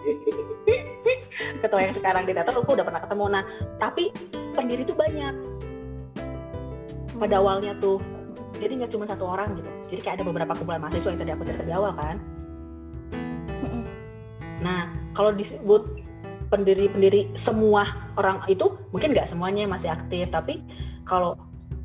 ketua 1.64 1.80
yang 1.80 1.94
sekarang 1.96 2.24
di 2.28 2.32
teater 2.36 2.52
aku 2.56 2.72
udah 2.76 2.84
pernah 2.84 3.02
ketemu. 3.04 3.24
Nah 3.28 3.42
tapi 3.76 4.12
pendiri 4.56 4.82
itu 4.84 4.96
banyak. 4.96 5.34
Pada 7.20 7.36
mm. 7.36 7.40
awalnya 7.44 7.72
tuh 7.80 8.00
jadi 8.60 8.84
nggak 8.84 8.92
cuma 8.92 9.04
satu 9.08 9.24
orang 9.28 9.56
gitu. 9.56 9.70
Jadi 9.96 10.00
kayak 10.04 10.14
ada 10.20 10.24
beberapa 10.28 10.52
kumpulan 10.56 10.80
mahasiswa 10.84 11.12
yang 11.12 11.20
tadi 11.20 11.32
aku 11.32 11.44
cerita 11.48 11.64
di 11.64 11.74
awal 11.74 11.92
kan 11.96 12.39
Nah, 14.60 14.92
kalau 15.16 15.32
disebut 15.32 16.04
pendiri-pendiri 16.50 17.30
semua 17.38 17.86
orang 18.18 18.42
itu 18.50 18.74
mungkin 18.90 19.14
nggak 19.14 19.30
semuanya 19.30 19.64
masih 19.70 19.94
aktif, 19.94 20.28
tapi 20.34 20.60
kalau 21.06 21.38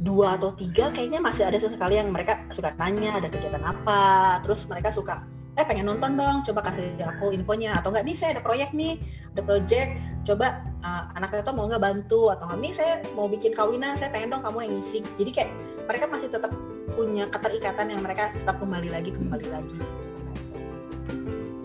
dua 0.03 0.35
atau 0.35 0.51
tiga 0.57 0.91
kayaknya 0.91 1.23
masih 1.23 1.47
ada 1.47 1.55
sesekali 1.55 1.95
yang 1.95 2.11
mereka 2.11 2.43
suka 2.51 2.75
tanya 2.75 3.15
ada 3.15 3.31
kegiatan 3.31 3.63
apa, 3.63 4.43
terus 4.43 4.67
mereka 4.67 4.91
suka 4.91 5.23
eh 5.55 5.63
pengen 5.63 5.87
nonton 5.87 6.19
dong, 6.19 6.43
coba 6.43 6.67
kasih 6.67 6.91
aku 6.99 7.31
infonya 7.31 7.79
atau 7.79 7.87
enggak 7.87 8.03
nih 8.03 8.15
saya 8.19 8.35
ada 8.35 8.43
proyek 8.43 8.75
nih, 8.75 8.99
ada 9.31 9.41
project, 9.47 9.95
coba 10.27 10.59
uh, 10.83 11.15
anak 11.15 11.31
itu 11.31 11.51
mau 11.55 11.71
nggak 11.71 11.79
bantu 11.79 12.27
atau 12.27 12.43
nggak 12.51 12.59
nih 12.59 12.73
saya 12.75 12.93
mau 13.15 13.31
bikin 13.31 13.55
kawinan, 13.55 13.95
saya 13.95 14.11
pengen 14.11 14.35
dong 14.35 14.43
kamu 14.43 14.67
yang 14.67 14.73
ngisi. 14.75 14.99
Jadi 15.15 15.31
kayak 15.31 15.51
mereka 15.87 16.05
masih 16.11 16.27
tetap 16.27 16.51
punya 16.91 17.23
keterikatan 17.31 17.87
yang 17.87 18.03
mereka 18.03 18.35
tetap 18.35 18.59
kembali 18.59 18.91
lagi 18.91 19.15
kembali 19.15 19.47
lagi. 19.47 19.77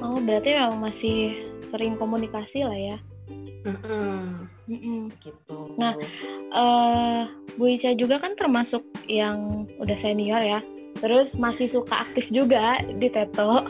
Oh, 0.01 0.19
berarti 0.21 0.57
memang 0.57 0.81
masih 0.81 1.37
sering 1.69 1.95
komunikasi 2.01 2.65
lah 2.65 2.77
ya. 2.77 2.97
Mm-mm. 3.69 4.49
Mm-mm. 4.67 5.13
Gitu. 5.21 5.59
Nah, 5.77 5.93
uh, 6.57 7.29
Bu 7.61 7.77
Ica 7.77 7.93
juga 7.93 8.17
kan 8.17 8.33
termasuk 8.35 8.81
yang 9.07 9.69
udah 9.77 9.97
senior 10.01 10.41
ya. 10.41 10.61
Terus 11.01 11.37
masih 11.37 11.69
suka 11.69 12.03
aktif 12.05 12.33
juga 12.33 12.81
di 12.85 13.13
Teto. 13.13 13.65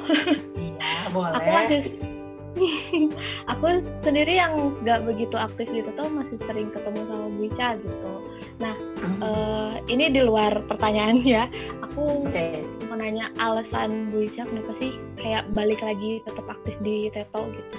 Iya, 0.57 1.11
boleh. 1.15 1.35
aku 1.35 1.49
masih 1.51 1.81
aku 3.53 3.67
sendiri 4.03 4.37
yang 4.37 4.75
nggak 4.83 5.07
begitu 5.07 5.35
aktif 5.35 5.67
di 5.71 5.83
Teto 5.83 6.07
masih 6.11 6.39
sering 6.47 6.71
ketemu 6.71 7.01
sama 7.11 7.27
Bu 7.35 7.43
Ica 7.51 7.69
gitu. 7.79 8.13
Nah. 8.63 8.90
Uh, 9.23 9.77
ini 9.87 10.11
di 10.11 10.21
luar 10.25 10.65
pertanyaan 10.67 11.21
ya. 11.23 11.45
Aku 11.87 12.27
okay 12.29 12.65
mau 12.91 12.99
nanya 12.99 13.31
alasan 13.39 14.11
Bu 14.11 14.27
Ica 14.27 14.43
kenapa 14.43 14.75
sih 14.83 14.99
kayak 15.15 15.47
balik 15.55 15.79
lagi 15.79 16.19
tetap 16.27 16.43
aktif 16.51 16.75
di 16.83 17.07
Teto 17.15 17.47
gitu? 17.47 17.79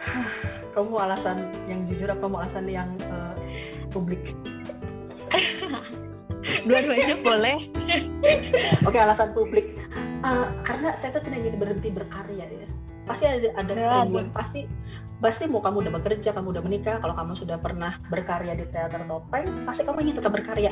Kamu 0.72 0.96
alasan 0.96 1.52
yang 1.68 1.84
jujur 1.84 2.08
apa 2.08 2.24
mau 2.24 2.40
alasan 2.40 2.64
yang 2.72 2.88
uh, 3.12 3.36
publik? 3.92 4.32
Dua-duanya 6.66 7.20
boleh. 7.20 7.68
Oke, 8.88 8.96
alasan 8.96 9.36
publik. 9.36 9.76
Uh, 10.24 10.48
karena 10.64 10.96
saya 10.96 11.20
tuh 11.20 11.22
tidak 11.28 11.44
ingin 11.44 11.56
berhenti 11.60 11.92
berkarya 11.92 12.48
deh. 12.48 12.75
Pasti 13.06 13.24
ada 13.24 13.48
ada 13.54 13.72
ya, 13.72 14.02
pasti 14.34 14.66
pasti 15.16 15.48
mau 15.48 15.64
kamu 15.64 15.88
udah 15.88 15.92
bekerja, 15.96 16.28
kamu 16.36 16.52
udah 16.52 16.62
menikah, 16.62 16.96
kalau 17.00 17.16
kamu 17.16 17.32
sudah 17.32 17.56
pernah 17.56 17.96
berkarya 18.12 18.52
di 18.52 18.68
teater 18.68 19.00
topeng, 19.08 19.48
pasti 19.64 19.80
kamu 19.88 20.04
ingin 20.04 20.16
tetap 20.20 20.36
berkarya. 20.36 20.68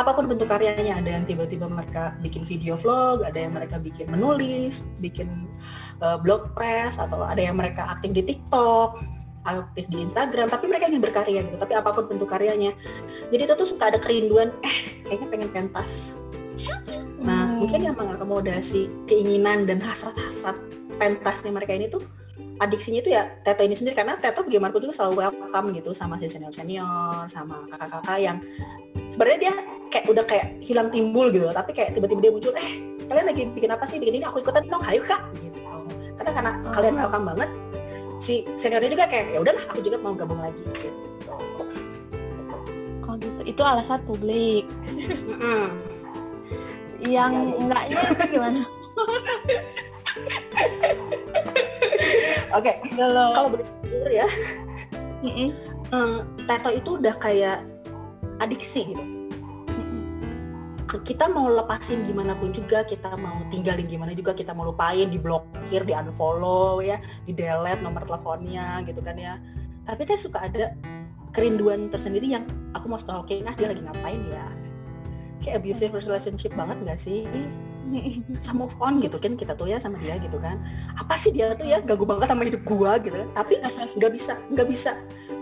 Apa 0.00 0.16
pun 0.16 0.24
bentuk 0.32 0.48
karyanya, 0.48 0.96
ada 0.96 1.20
yang 1.20 1.28
tiba-tiba 1.28 1.68
mereka 1.68 2.16
bikin 2.24 2.48
video 2.48 2.80
vlog, 2.80 3.20
ada 3.20 3.36
yang 3.36 3.52
mereka 3.52 3.76
bikin 3.76 4.08
menulis, 4.08 4.80
bikin 5.04 5.28
uh, 6.00 6.16
blog 6.16 6.56
press, 6.56 6.96
atau 6.96 7.20
ada 7.20 7.44
yang 7.44 7.60
mereka 7.60 7.84
aktif 7.92 8.16
di 8.16 8.24
TikTok, 8.24 8.96
aktif 9.44 9.84
di 9.92 10.00
Instagram, 10.00 10.48
tapi 10.48 10.72
mereka 10.72 10.88
ingin 10.88 11.04
berkarya 11.04 11.44
gitu. 11.44 11.60
Tapi 11.60 11.76
apa 11.76 11.92
pun 11.92 12.08
bentuk 12.08 12.32
karyanya, 12.32 12.72
jadi 13.28 13.44
itu 13.44 13.54
tuh 13.60 13.68
suka 13.68 13.92
ada 13.92 14.00
kerinduan, 14.00 14.56
eh 14.64 15.04
kayaknya 15.04 15.28
pengen 15.28 15.50
pentas. 15.52 16.16
Nah, 17.22 17.48
hmm. 17.48 17.64
mungkin 17.64 17.80
yang 17.80 17.96
mengakomodasi 17.96 18.88
keinginan 19.08 19.68
dan 19.68 19.84
hasrat-hasrat 19.84 20.56
pentasnya 21.02 21.50
mereka 21.50 21.74
ini 21.74 21.90
tuh 21.90 22.06
adiksinya 22.62 23.02
itu 23.02 23.10
ya 23.10 23.26
Teto 23.42 23.66
ini 23.66 23.74
sendiri. 23.74 23.98
Karena 23.98 24.14
Teto 24.22 24.46
bagaimanapun 24.46 24.86
juga 24.86 24.94
selalu 24.94 25.26
welcome 25.26 25.66
gitu 25.74 25.90
sama 25.90 26.14
si 26.22 26.30
senior 26.30 26.54
senior 26.54 27.26
sama 27.26 27.66
kakak-kakak 27.66 28.18
yang 28.22 28.38
sebenarnya 29.10 29.38
dia 29.50 29.54
kayak 29.90 30.06
udah 30.06 30.24
kayak 30.24 30.46
hilang 30.62 30.88
timbul 30.94 31.26
gitu. 31.34 31.50
Tapi 31.50 31.74
kayak 31.74 31.98
tiba-tiba 31.98 32.20
dia 32.22 32.32
muncul 32.32 32.54
eh 32.54 32.70
kalian 33.10 33.26
lagi 33.26 33.42
bikin 33.50 33.70
apa 33.74 33.84
sih? 33.90 33.98
Bikin 33.98 34.22
ini 34.22 34.24
aku 34.24 34.46
ikutan 34.46 34.62
dong 34.70 34.84
hayu 34.86 35.02
kak. 35.02 35.18
Gitu. 35.42 35.58
Karena 36.14 36.30
karena 36.30 36.50
oh. 36.62 36.70
kalian 36.70 36.94
welcome 36.94 37.26
banget 37.34 37.50
si 38.22 38.46
seniornya 38.54 38.86
juga 38.94 39.10
kayak 39.10 39.34
ya 39.34 39.38
udahlah 39.42 39.64
aku 39.66 39.82
juga 39.82 39.98
mau 39.98 40.14
gabung 40.14 40.38
lagi 40.38 40.62
gitu. 40.78 40.94
Oh 43.02 43.18
gitu. 43.18 43.40
Itu 43.42 43.62
alasan 43.66 43.98
publik. 44.06 44.70
Mm-mm. 44.94 45.90
yang 47.02 47.34
Iya, 47.34 47.50
iya. 47.50 47.58
enggaknya 47.58 48.02
gimana 48.30 48.60
oke 52.56 52.72
kalau 52.96 53.26
kalau 53.32 53.48
begitu 53.52 54.08
ya 54.12 54.28
Mm-mm. 55.22 55.50
eh, 55.92 56.18
tato 56.50 56.70
itu 56.74 56.98
udah 56.98 57.14
kayak 57.16 57.64
adiksi 58.42 58.92
gitu 58.92 59.02
Mm-mm. 59.72 60.28
kita 61.06 61.30
mau 61.30 61.48
lepasin 61.48 62.04
gimana 62.04 62.36
pun 62.36 62.52
juga 62.52 62.84
kita 62.84 63.16
mau 63.16 63.40
tinggalin 63.48 63.88
gimana 63.88 64.12
juga 64.12 64.36
kita 64.36 64.52
mau 64.52 64.68
lupain 64.68 65.08
diblokir 65.08 65.86
di 65.86 65.94
unfollow 65.96 66.84
ya 66.84 67.00
di 67.24 67.32
delete 67.32 67.80
nomor 67.80 68.04
teleponnya 68.04 68.84
gitu 68.84 69.00
kan 69.00 69.16
ya 69.16 69.40
tapi 69.88 70.06
kan 70.06 70.18
suka 70.20 70.46
ada 70.46 70.76
kerinduan 71.32 71.88
tersendiri 71.88 72.28
yang 72.28 72.44
aku 72.76 72.92
mau 72.92 73.00
stalking 73.00 73.48
ah 73.48 73.56
dia 73.56 73.72
lagi 73.72 73.80
ngapain 73.80 74.20
ya 74.28 74.46
kayak 75.42 75.64
abusive 75.64 75.96
relationship 75.96 76.52
banget 76.54 76.76
nggak 76.84 77.00
sih 77.00 77.26
bisa 78.30 78.52
move 78.54 78.74
on 78.78 79.02
gitu 79.02 79.18
kan 79.18 79.34
kita 79.34 79.58
tuh 79.58 79.66
ya 79.66 79.82
sama 79.82 79.98
dia 79.98 80.20
gitu 80.22 80.38
kan. 80.38 80.60
Apa 81.00 81.18
sih 81.18 81.34
dia 81.34 81.56
tuh 81.58 81.66
ya 81.66 81.82
ganggu 81.82 82.06
banget 82.06 82.30
sama 82.30 82.42
hidup 82.46 82.62
gua 82.68 83.02
gitu 83.02 83.16
kan. 83.16 83.28
Tapi 83.34 83.58
nggak 83.98 84.12
bisa 84.14 84.38
nggak 84.54 84.68
bisa. 84.70 84.94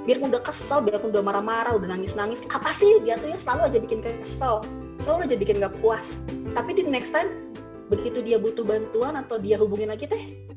Biarpun 0.08 0.32
udah 0.32 0.42
kesel 0.42 0.80
biarpun 0.80 1.12
udah 1.12 1.20
marah-marah 1.20 1.76
udah 1.76 1.88
nangis-nangis 1.92 2.40
apa 2.48 2.72
sih 2.72 3.04
dia 3.04 3.20
tuh 3.20 3.28
ya 3.28 3.38
selalu 3.38 3.60
aja 3.68 3.78
bikin 3.78 4.00
kesel. 4.00 4.64
Selalu 5.00 5.28
aja 5.28 5.36
bikin 5.36 5.56
nggak 5.60 5.74
puas. 5.84 6.24
Tapi 6.56 6.80
di 6.80 6.82
next 6.88 7.12
time 7.12 7.52
begitu 7.92 8.22
dia 8.22 8.38
butuh 8.38 8.62
bantuan 8.62 9.18
atau 9.18 9.36
dia 9.36 9.58
hubungin 9.58 9.90
lagi 9.90 10.06
teh 10.06 10.48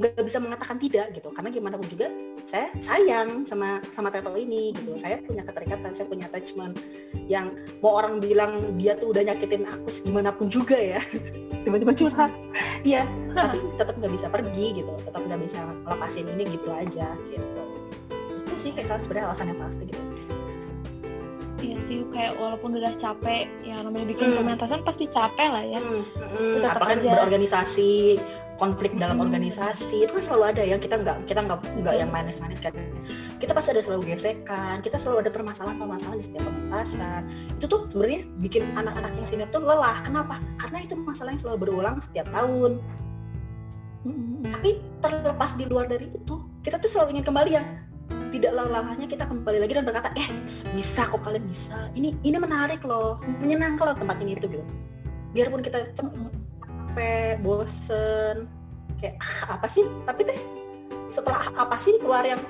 nggak 0.00 0.22
bisa 0.24 0.40
mengatakan 0.40 0.80
tidak 0.80 1.12
gitu. 1.12 1.28
Karena 1.32 1.52
gimana 1.52 1.74
pun 1.76 1.88
juga 1.92 2.08
saya 2.46 2.70
sayang 2.78 3.42
sama 3.42 3.82
sama 3.90 4.06
Teto 4.08 4.30
ini 4.38 4.70
gitu. 4.70 4.94
Saya 4.94 5.18
punya 5.18 5.42
keterikatan 5.42 5.90
saya 5.90 6.06
punya 6.06 6.30
attachment 6.30 6.78
yang 7.26 7.58
mau 7.82 7.98
orang 7.98 8.22
bilang 8.22 8.78
dia 8.78 8.94
tuh 8.94 9.10
udah 9.10 9.26
nyakitin 9.26 9.66
aku 9.66 9.90
segimanapun 9.90 10.46
juga 10.46 10.78
ya. 10.78 11.02
Tiba-tiba 11.66 11.90
curhat. 11.90 12.30
Iya 12.86 13.02
tapi 13.34 13.58
tetap 13.76 13.98
nggak 13.98 14.14
bisa 14.14 14.30
pergi 14.30 14.78
gitu. 14.78 14.92
Tetap 15.02 15.20
nggak 15.26 15.42
bisa 15.42 15.58
lepasin 15.90 16.30
ini 16.38 16.46
gitu 16.54 16.70
aja 16.70 17.10
gitu. 17.34 17.62
Itu 18.46 18.54
sih 18.54 18.70
kayak 18.70 19.02
sebenarnya 19.02 19.34
alasannya 19.34 19.56
pasti 19.58 19.84
gitu. 19.90 20.02
Iya 21.56 21.80
sih, 21.88 22.04
kayak 22.12 22.36
walaupun 22.36 22.76
udah 22.76 22.92
capek, 23.00 23.48
ya 23.64 23.80
namanya 23.80 24.12
bikin 24.12 24.28
Hmm. 24.28 24.44
pementasan 24.44 24.84
pasti 24.84 25.08
capek 25.08 25.48
lah 25.48 25.64
ya. 25.64 25.80
Hmm, 25.80 26.04
hmm, 26.04 26.62
apalagi 26.68 27.08
aja. 27.08 27.12
berorganisasi 27.16 28.20
konflik 28.56 28.92
dalam 28.96 29.20
Hmm. 29.20 29.28
organisasi 29.28 30.08
itu 30.08 30.12
kan 30.16 30.24
selalu 30.24 30.44
ada 30.56 30.62
ya 30.64 30.76
kita 30.80 31.00
nggak 31.00 31.28
kita 31.28 31.40
nggak 31.44 31.60
nggak 31.84 31.94
yang 31.96 32.10
manis-manis 32.12 32.60
kan. 32.60 32.72
Kita 33.36 33.52
pasti 33.52 33.76
ada 33.76 33.82
selalu 33.84 34.12
gesekan 34.12 34.80
kita 34.80 34.96
selalu 34.96 35.28
ada 35.28 35.30
permasalahan-permasalahan 35.32 36.18
di 36.20 36.26
setiap 36.26 36.42
pementasan. 36.48 37.22
Itu 37.60 37.64
tuh 37.68 37.80
sebenarnya 37.92 38.20
bikin 38.40 38.62
anak-anak 38.76 39.12
yang 39.16 39.26
senior 39.28 39.48
tuh 39.52 39.62
lelah. 39.64 40.00
Kenapa? 40.04 40.40
Karena 40.60 40.84
itu 40.84 40.94
masalah 40.96 41.36
yang 41.36 41.40
selalu 41.40 41.58
berulang 41.68 41.96
setiap 42.00 42.26
tahun. 42.32 42.80
Mm-mm. 44.06 44.46
tapi 44.54 44.78
terlepas 45.02 45.58
di 45.58 45.66
luar 45.66 45.90
dari 45.90 46.06
itu 46.14 46.38
kita 46.62 46.78
tuh 46.78 46.86
selalu 46.86 47.18
ingin 47.18 47.26
kembali 47.26 47.50
yang 47.58 47.66
tidak 48.30 48.54
lelah-lehnya 48.54 49.06
kita 49.10 49.26
kembali 49.26 49.58
lagi 49.58 49.72
dan 49.74 49.82
berkata 49.82 50.14
eh 50.14 50.28
bisa 50.74 51.06
kok 51.10 51.22
kalian 51.26 51.46
bisa. 51.46 51.90
Ini 51.98 52.14
ini 52.22 52.36
menarik 52.38 52.86
loh. 52.86 53.18
Menyenangkan 53.42 53.82
loh 53.82 53.96
tempat 53.98 54.18
ini 54.22 54.38
itu 54.38 54.46
gitu. 54.46 54.64
Biarpun 55.34 55.62
kita 55.62 55.90
capek 56.96 57.36
bosen 57.44 58.48
kayak 58.96 59.20
ah, 59.20 59.60
apa 59.60 59.68
sih 59.68 59.84
tapi 60.08 60.24
teh 60.24 60.40
setelah 61.12 61.52
apa 61.52 61.76
sih 61.76 62.00
keluar 62.00 62.24
yang 62.24 62.40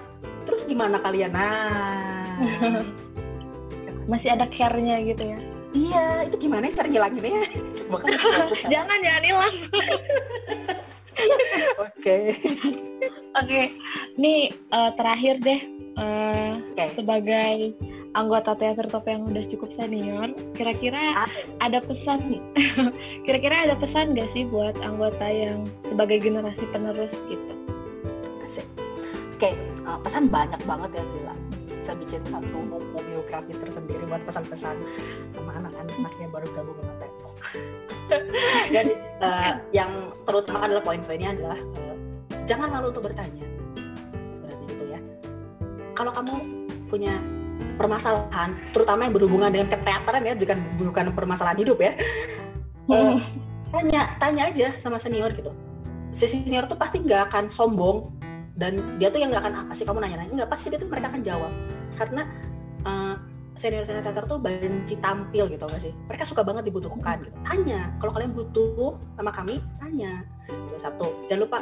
terus 0.47 0.63
gimana 0.71 1.03
kalian 1.03 1.35
nah 1.35 2.39
Masih 4.07 4.39
ada 4.39 4.47
care-nya 4.47 5.03
gitu 5.03 5.35
ya. 5.35 5.39
iya 5.75 6.31
itu 6.31 6.47
gimana 6.47 6.71
cara 6.71 6.87
ngilanginnya 6.87 7.43
coba 7.75 7.99
kan. 8.07 8.15
Jangan 8.71 8.99
jangan 9.03 9.23
hilang. 9.27 9.55
oke 11.91 12.19
Oke, 13.37 13.69
nih 14.17 14.51
eh, 14.53 14.91
terakhir 14.97 15.41
deh 15.45 15.61
eh, 15.97 16.53
oke 16.61 16.85
sebagai 16.97 17.77
anggota 18.17 18.57
teater 18.57 18.89
top 18.89 19.05
yang 19.05 19.29
udah 19.29 19.45
cukup 19.45 19.71
senior, 19.77 20.33
kira-kira 20.57 21.29
Apa? 21.29 21.29
ada 21.61 21.79
pesan, 21.85 22.41
kira-kira 23.29 23.69
ada 23.69 23.77
pesan 23.77 24.17
gak 24.17 24.33
sih 24.33 24.49
buat 24.49 24.73
anggota 24.81 25.29
yang 25.29 25.69
sebagai 25.85 26.25
generasi 26.25 26.65
penerus 26.73 27.13
gitu? 27.29 27.53
Asik. 28.41 28.67
Oke, 29.37 29.53
uh, 29.85 30.01
pesan 30.01 30.33
banyak 30.33 30.59
banget 30.65 30.97
ya 30.97 31.05
gila. 31.05 31.35
Bisa 31.69 31.93
bikin 31.93 32.25
satu 32.25 32.57
buku 32.73 32.99
biografi 33.05 33.53
tersendiri 33.53 34.01
buat 34.09 34.25
pesan-pesan 34.25 34.81
sama 35.37 35.53
anak-anak 35.61 36.13
yang 36.17 36.33
baru 36.33 36.49
gabung 36.57 36.77
sama 36.81 36.95
Teto. 37.05 37.31
Dan 38.75 38.87
uh, 39.21 39.61
yang 39.77 39.93
terutama 40.25 40.65
adalah 40.65 40.81
poin-poinnya 40.81 41.37
adalah 41.37 41.61
uh, 41.61 41.86
jangan 42.47 42.71
malu 42.73 42.95
untuk 42.95 43.11
bertanya. 43.11 43.45
Sebenarnya 44.33 44.67
gitu 44.71 44.85
ya. 44.87 45.01
Kalau 45.99 46.15
kamu 46.15 46.35
punya 46.87 47.15
permasalahan, 47.77 48.57
terutama 48.73 49.05
yang 49.05 49.15
berhubungan 49.15 49.51
dengan 49.53 49.69
keteateran 49.69 50.23
ya, 50.25 50.35
bukan 50.39 50.59
bukan 50.79 51.05
permasalahan 51.13 51.59
hidup 51.61 51.83
ya. 51.83 51.93
Uh, 52.87 53.19
tanya 53.75 54.15
tanya 54.23 54.49
aja 54.49 54.73
sama 54.79 54.97
senior 54.97 55.35
gitu 55.35 55.51
si 56.17 56.25
senior 56.25 56.65
tuh 56.65 56.81
pasti 56.81 57.05
nggak 57.05 57.29
akan 57.29 57.45
sombong 57.53 58.09
dan 58.57 58.81
dia 58.97 59.13
tuh 59.13 59.21
yang 59.21 59.29
nggak 59.29 59.45
akan 59.45 59.55
apa 59.69 59.73
sih 59.77 59.85
kamu 59.85 60.01
nanya-nanya 60.01 60.33
nggak 60.33 60.51
pasti 60.51 60.73
dia 60.73 60.81
tuh 60.81 60.89
mereka 60.89 61.13
akan 61.13 61.21
jawab 61.21 61.53
karena 62.01 62.25
senior 63.57 63.89
senior 63.89 64.05
teater 64.05 64.25
tuh 64.29 64.39
benci 64.39 64.95
tampil 65.01 65.49
gitu 65.49 65.65
nggak 65.65 65.83
sih? 65.83 65.93
Mereka 66.07 66.25
suka 66.29 66.45
banget 66.45 66.69
dibutuhkan 66.69 67.25
gitu. 67.25 67.37
Tanya 67.43 67.91
kalau 67.99 68.13
kalian 68.13 68.33
butuh 68.37 68.97
sama 69.17 69.33
kami 69.33 69.59
tanya. 69.81 70.23
Satu 70.77 71.25
jangan 71.27 71.49
lupa 71.49 71.59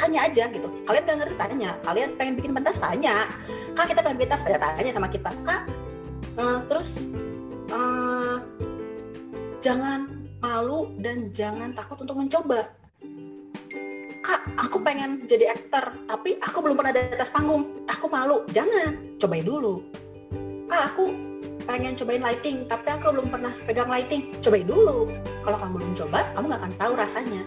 tanya 0.00 0.26
aja 0.26 0.48
gitu. 0.50 0.68
Kalian 0.88 1.02
nggak 1.04 1.18
ngerti 1.20 1.36
tanya. 1.36 1.70
Kalian 1.84 2.10
pengen 2.16 2.34
bikin 2.40 2.52
pentas 2.56 2.80
tanya. 2.80 3.28
Kak 3.76 3.92
kita 3.92 4.00
pengen 4.00 4.16
bikin 4.16 4.32
pentas 4.32 4.42
tanya 4.48 4.58
tanya 4.58 4.92
sama 4.96 5.08
kita. 5.12 5.30
Kak 5.44 5.62
eh, 6.40 6.58
terus 6.66 7.12
eh, 7.70 8.36
jangan 9.60 10.08
malu 10.40 10.92
dan 11.00 11.28
jangan 11.30 11.76
takut 11.76 12.00
untuk 12.00 12.16
mencoba. 12.16 12.72
Kak 14.24 14.40
aku 14.56 14.80
pengen 14.80 15.28
jadi 15.28 15.52
aktor 15.52 15.92
tapi 16.08 16.40
aku 16.40 16.64
belum 16.64 16.80
pernah 16.80 16.96
di 16.96 17.00
atas 17.12 17.28
panggung. 17.28 17.84
Aku 17.92 18.08
malu. 18.08 18.48
Jangan 18.48 19.20
cobain 19.20 19.44
dulu. 19.44 19.84
Kak 20.72 20.96
aku 20.96 21.33
pengen 21.64 21.96
cobain 21.96 22.22
lighting 22.22 22.68
tapi 22.68 22.86
aku 22.92 23.12
belum 23.12 23.28
pernah 23.32 23.52
pegang 23.64 23.90
lighting. 23.90 24.36
Cobain 24.40 24.66
dulu. 24.68 25.10
Kalau 25.42 25.58
kamu 25.60 25.72
belum 25.80 25.92
coba 25.98 26.18
kamu 26.36 26.44
nggak 26.52 26.60
akan 26.60 26.72
tahu 26.78 26.92
rasanya. 26.96 27.42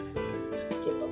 Gitu. 0.84 1.06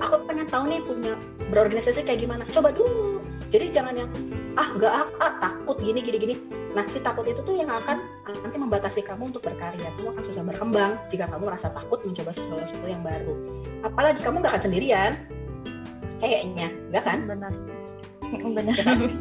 Aku 0.00 0.14
pengen 0.26 0.46
tahu 0.48 0.64
nih 0.68 0.80
punya 0.84 1.12
berorganisasi 1.52 2.04
kayak 2.04 2.24
gimana. 2.24 2.42
Coba 2.48 2.72
dulu. 2.72 3.20
Jadi 3.48 3.72
jangan 3.72 3.94
yang 3.96 4.10
ah 4.58 4.68
nggak 4.74 4.92
ah, 4.92 5.08
ah, 5.22 5.32
takut 5.40 5.76
gini 5.80 6.00
gini 6.04 6.18
gini. 6.18 6.34
Nah 6.76 6.84
si 6.84 7.00
takut 7.00 7.24
itu 7.24 7.40
tuh 7.40 7.56
yang 7.56 7.72
akan 7.72 8.04
nanti 8.44 8.56
membatasi 8.60 9.00
kamu 9.04 9.32
untuk 9.32 9.44
berkarya. 9.44 9.88
Kamu 9.96 10.12
akan 10.16 10.24
susah 10.24 10.44
berkembang 10.44 11.00
jika 11.08 11.28
kamu 11.28 11.48
merasa 11.48 11.72
takut 11.72 12.04
mencoba 12.04 12.30
sesuatu 12.34 12.88
yang 12.88 13.00
baru. 13.00 13.34
Apalagi 13.86 14.20
kamu 14.20 14.44
nggak 14.44 14.52
akan 14.58 14.64
sendirian. 14.68 15.12
Kayaknya. 16.18 16.68
Nggak 16.92 17.04
kan? 17.06 17.18
Benar. 17.24 17.77
Benar. 18.28 18.76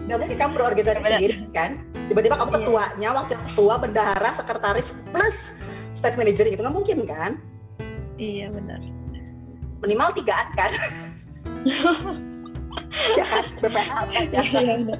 nggak 0.08 0.18
mungkin 0.20 0.38
kamu 0.38 0.52
berorganisasi 0.56 1.00
Benar. 1.00 1.12
sendiri 1.16 1.36
kan? 1.52 1.72
Tiba-tiba 2.08 2.36
kamu 2.36 2.50
Iya. 2.50 2.58
ketuanya 2.60 3.10
wakil 3.16 3.38
ketua 3.48 3.74
bendahara 3.80 4.30
sekretaris 4.32 4.88
plus 5.12 5.56
staff 5.94 6.16
manager 6.16 6.46
gitu 6.46 6.60
nggak 6.60 6.76
mungkin 6.76 6.98
kan? 7.08 7.32
Iya 8.18 8.50
benar. 8.52 8.82
minimal 9.78 10.10
tigaan 10.18 10.48
kan? 10.58 10.72
Ya 13.18 13.26
kan? 13.26 13.46
BPH 13.62 13.90
aja. 14.14 14.40
Iya 14.42 14.74
benar. 14.82 15.00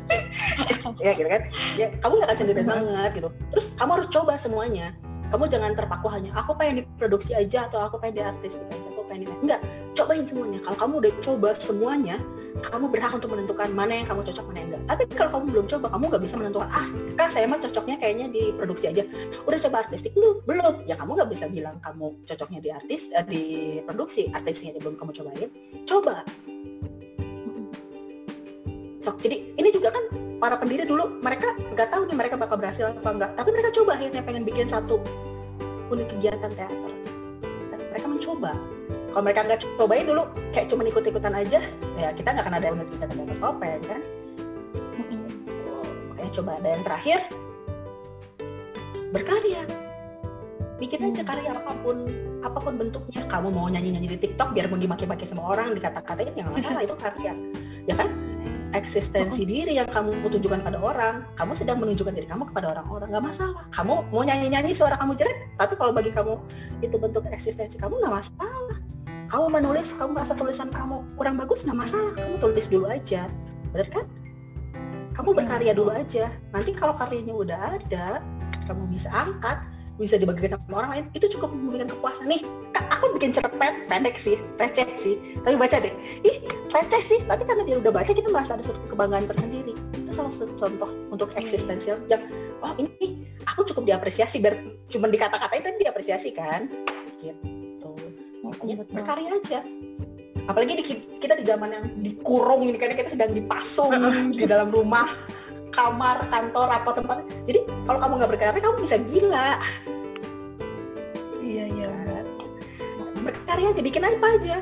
ya 1.06 1.12
gitu 1.18 1.30
kan? 1.30 1.42
Ya 1.78 1.88
kamu 2.02 2.14
nggak 2.22 2.30
akan 2.30 2.38
sendirian 2.38 2.68
banget 2.68 3.12
gitu. 3.18 3.30
Terus 3.54 3.68
kamu 3.78 3.92
harus 3.98 4.08
coba 4.10 4.34
semuanya. 4.38 4.94
Kamu 5.34 5.50
jangan 5.52 5.76
terpaku 5.76 6.08
hanya 6.08 6.32
aku 6.38 6.56
pengen 6.56 6.86
diproduksi 6.86 7.36
aja 7.36 7.68
atau 7.68 7.84
aku 7.84 8.00
pengen 8.00 8.16
di 8.16 8.24
artis 8.24 8.56
gitu. 8.56 8.66
Aja 8.70 8.88
aku 8.94 9.02
pengen 9.10 9.22
di 9.26 9.28
enggak 9.44 9.60
cobain 9.94 10.26
semuanya. 10.26 10.60
Kalau 10.62 10.78
kamu 10.78 10.94
udah 11.06 11.14
coba 11.22 11.50
semuanya 11.58 12.16
kamu 12.62 12.86
berhak 12.90 13.14
untuk 13.14 13.30
menentukan 13.34 13.70
mana 13.74 14.02
yang 14.02 14.08
kamu 14.08 14.22
cocok 14.26 14.46
mana 14.50 14.58
yang 14.58 14.70
enggak. 14.74 14.84
Tapi 14.90 15.04
kalau 15.14 15.30
kamu 15.38 15.46
belum 15.54 15.66
coba 15.70 15.88
kamu 15.94 16.04
nggak 16.10 16.24
bisa 16.24 16.36
menentukan 16.38 16.70
ah 16.70 16.88
kan 17.18 17.28
saya 17.30 17.46
mah 17.46 17.60
cocoknya 17.62 17.96
kayaknya 18.02 18.28
di 18.32 18.44
produksi 18.56 18.86
aja. 18.90 19.04
Udah 19.46 19.60
coba 19.70 19.76
artistik? 19.88 20.12
Belum 20.18 20.42
belum. 20.46 20.76
Ya 20.90 20.96
kamu 20.98 21.18
nggak 21.18 21.30
bisa 21.32 21.46
bilang 21.50 21.78
kamu 21.82 22.18
cocoknya 22.26 22.60
di 22.62 22.70
artis 22.74 23.10
eh, 23.14 23.26
di 23.26 23.44
produksi. 23.86 24.30
Artisnya 24.34 24.78
aja 24.78 24.80
belum 24.82 24.96
kamu 24.98 25.12
cobain. 25.14 25.50
Coba. 25.86 26.26
Sok 29.02 29.24
jadi 29.24 29.56
ini 29.56 29.70
juga 29.72 29.94
kan 29.94 30.04
para 30.38 30.58
pendiri 30.58 30.86
dulu 30.86 31.18
mereka 31.26 31.58
nggak 31.74 31.90
tahu 31.90 32.06
nih 32.10 32.18
mereka 32.18 32.36
bakal 32.38 32.62
berhasil 32.62 32.94
apa 32.94 33.10
enggak 33.10 33.32
tapi 33.34 33.50
mereka 33.50 33.74
coba 33.74 33.98
akhirnya 33.98 34.22
pengen 34.22 34.46
bikin 34.46 34.70
satu 34.70 35.02
unit 35.90 36.06
kegiatan 36.14 36.52
teater 36.54 36.94
mereka 37.98 38.14
mencoba. 38.14 38.54
Kalau 39.10 39.24
mereka 39.26 39.42
nggak 39.50 39.60
cobain 39.82 40.06
dulu 40.06 40.24
kayak 40.54 40.70
cuma 40.70 40.86
ikut-ikutan 40.86 41.34
aja 41.34 41.60
ya 41.98 42.10
kita 42.14 42.30
nggak 42.30 42.46
akan 42.46 42.56
ada 42.62 42.68
unit 42.78 42.88
kita 42.94 43.06
tidak 43.10 43.26
bertopeng 43.34 43.82
kan? 43.90 44.02
Tuh, 45.50 45.86
makanya 46.14 46.32
coba. 46.38 46.52
Ada 46.62 46.68
yang 46.70 46.84
terakhir 46.86 47.20
berkarya. 49.10 49.62
Bikin 50.78 51.10
aja 51.10 51.26
Hmm. 51.26 51.30
karya 51.34 51.50
apa 51.58 51.74
pun 51.82 51.98
apa 52.46 52.58
pun 52.62 52.74
bentuknya. 52.78 53.26
Kamu 53.26 53.50
mau 53.50 53.66
nyanyi 53.66 53.98
nyanyi 53.98 54.14
di 54.14 54.20
TikTok 54.30 54.54
biar 54.54 54.70
mau 54.70 54.78
dimaki-maki 54.78 55.26
sama 55.26 55.58
orang 55.58 55.74
dikata-katain 55.74 56.38
ya 56.38 56.46
nggak 56.46 56.54
masalah 56.54 56.82
itu 56.86 56.96
karya. 57.02 57.34
Ya 57.90 57.96
kan 57.98 58.14
eksistensi 58.78 59.44
diri 59.44 59.76
yang 59.82 59.90
kamu 59.90 60.22
tunjukkan 60.22 60.62
pada 60.62 60.78
orang 60.78 61.26
kamu 61.34 61.58
sedang 61.58 61.82
menunjukkan 61.82 62.14
diri 62.14 62.30
kamu 62.30 62.48
kepada 62.54 62.78
orang-orang 62.78 63.10
nggak 63.10 63.26
masalah. 63.34 63.66
Kamu 63.74 64.14
mau 64.14 64.22
nyanyi-nyanyi 64.22 64.78
suara 64.78 64.96
kamu 65.02 65.18
jelek 65.18 65.38
tapi 65.58 65.74
kalau 65.76 65.92
bagi 65.92 66.14
kamu 66.14 66.38
itu 66.86 66.96
bentuk 67.02 67.26
eksistensi 67.28 67.82
kamu 67.82 67.98
nggak 67.98 68.14
masalah. 68.14 68.78
Kamu 69.28 69.46
menulis 69.52 69.92
kamu 69.98 70.16
merasa 70.16 70.38
tulisan 70.38 70.70
kamu 70.70 71.04
kurang 71.18 71.36
bagus 71.42 71.66
nggak 71.66 71.76
masalah. 71.76 72.14
Kamu 72.14 72.38
tulis 72.38 72.70
dulu 72.70 72.86
aja 72.88 73.26
benar 73.74 73.90
kan? 73.90 74.06
Kamu 75.18 75.34
berkarya 75.34 75.74
dulu 75.74 75.90
aja. 75.92 76.30
Nanti 76.54 76.78
kalau 76.78 76.94
karyanya 76.94 77.34
udah 77.34 77.60
ada 77.82 78.22
kamu 78.70 78.86
bisa 78.94 79.10
angkat 79.10 79.58
bisa 79.98 80.16
dibagikan 80.16 80.62
sama 80.62 80.86
orang 80.86 80.92
lain 80.94 81.06
itu 81.18 81.26
cukup 81.38 81.50
memberikan 81.50 81.90
kepuasan. 81.90 82.30
Nih 82.30 82.42
Kak, 82.72 82.86
aku 82.94 83.18
bikin 83.18 83.34
cerpen 83.34 83.86
pendek 83.90 84.16
sih 84.16 84.38
receh 84.62 84.86
sih. 84.94 85.18
Tapi 85.42 85.58
baca 85.58 85.82
deh. 85.82 85.94
Ih 86.24 86.38
receh 86.70 87.02
sih 87.02 87.20
tapi 87.26 87.44
karena 87.44 87.66
dia 87.66 87.82
udah 87.82 87.90
baca 87.90 88.12
kita 88.14 88.30
merasa 88.30 88.56
ada 88.56 88.64
satu 88.66 88.80
kebanggaan 88.94 89.26
tersendiri. 89.26 89.74
Itu 89.98 90.14
salah 90.14 90.30
satu 90.30 90.54
contoh 90.56 90.90
untuk 91.10 91.34
eksistensial 91.34 91.98
yang 92.08 92.22
oh 92.62 92.74
ini 92.78 93.26
aku 93.50 93.66
cukup 93.74 93.90
diapresiasi 93.90 94.40
biar 94.40 94.56
cuma 94.88 95.10
dikata-katain 95.10 95.66
tapi 95.66 95.78
diapresiasi 95.82 96.30
kan? 96.32 96.70
Gitu. 97.18 97.92
Makanya 98.46 98.86
Betul. 98.86 98.94
berkarya 99.02 99.30
aja. 99.42 99.60
Apalagi 100.48 100.80
di, 100.80 100.84
kita 101.20 101.36
di 101.36 101.44
zaman 101.44 101.76
yang 101.76 101.86
dikurung 102.00 102.64
ini 102.64 102.80
karena 102.80 102.96
kita 102.96 103.12
sedang 103.12 103.36
dipasung 103.36 103.92
di 104.40 104.48
dalam 104.48 104.72
rumah 104.72 105.12
kamar 105.76 106.26
kantor 106.32 106.68
apa 106.72 106.90
tempat 106.96 107.18
jadi 107.48 107.64
kalau 107.88 108.00
kamu 108.04 108.14
nggak 108.20 108.32
berkarya 108.36 108.62
kamu 108.62 108.78
bisa 108.84 108.98
gila. 109.08 109.60
Iya 111.40 111.66
iya. 111.72 111.90
Berkarya 113.24 113.72
aja 113.72 113.82
bikin 113.82 114.04
apa 114.04 114.28
aja. 114.36 114.56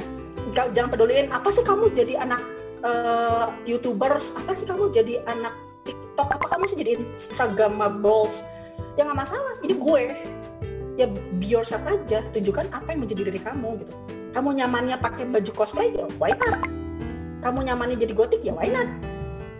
Nggak- 0.53 0.71
jangan 0.77 0.89
peduliin. 0.93 1.33
Apa 1.33 1.49
sih 1.49 1.65
kamu 1.65 1.89
jadi 1.93 2.21
anak 2.21 2.41
eh, 2.85 3.45
youtubers? 3.65 4.37
Apa 4.37 4.53
sih 4.53 4.69
kamu 4.69 4.93
jadi 4.93 5.25
anak 5.25 5.53
tiktok? 5.85 6.29
Apa 6.29 6.45
kamu 6.45 6.69
sih 6.69 6.77
jadi 6.77 7.01
instagramables 7.17 8.45
ya 8.95 9.09
nggak 9.09 9.17
masalah. 9.25 9.57
Ini 9.65 9.73
gue 9.81 10.03
ya 11.01 11.09
be 11.41 11.45
yourself 11.49 11.81
aja. 11.89 12.21
Tunjukkan 12.29 12.69
apa 12.69 12.93
yang 12.93 13.01
menjadi 13.01 13.33
diri 13.33 13.41
kamu 13.41 13.81
gitu. 13.81 13.93
Kamu 14.37 14.51
nyamannya 14.51 14.99
pakai 14.99 15.25
baju 15.31 15.51
cosplay 15.55 15.95
ya 15.95 16.05
why 16.21 16.35
not? 16.37 16.61
Kamu 17.41 17.65
nyamannya 17.65 17.97
jadi 17.97 18.13
gotik 18.13 18.45
ya 18.45 18.53
why 18.53 18.69
not? 18.69 18.85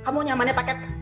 Kamu 0.05 0.21
nyamannya 0.21 0.53
pakai 0.53 0.94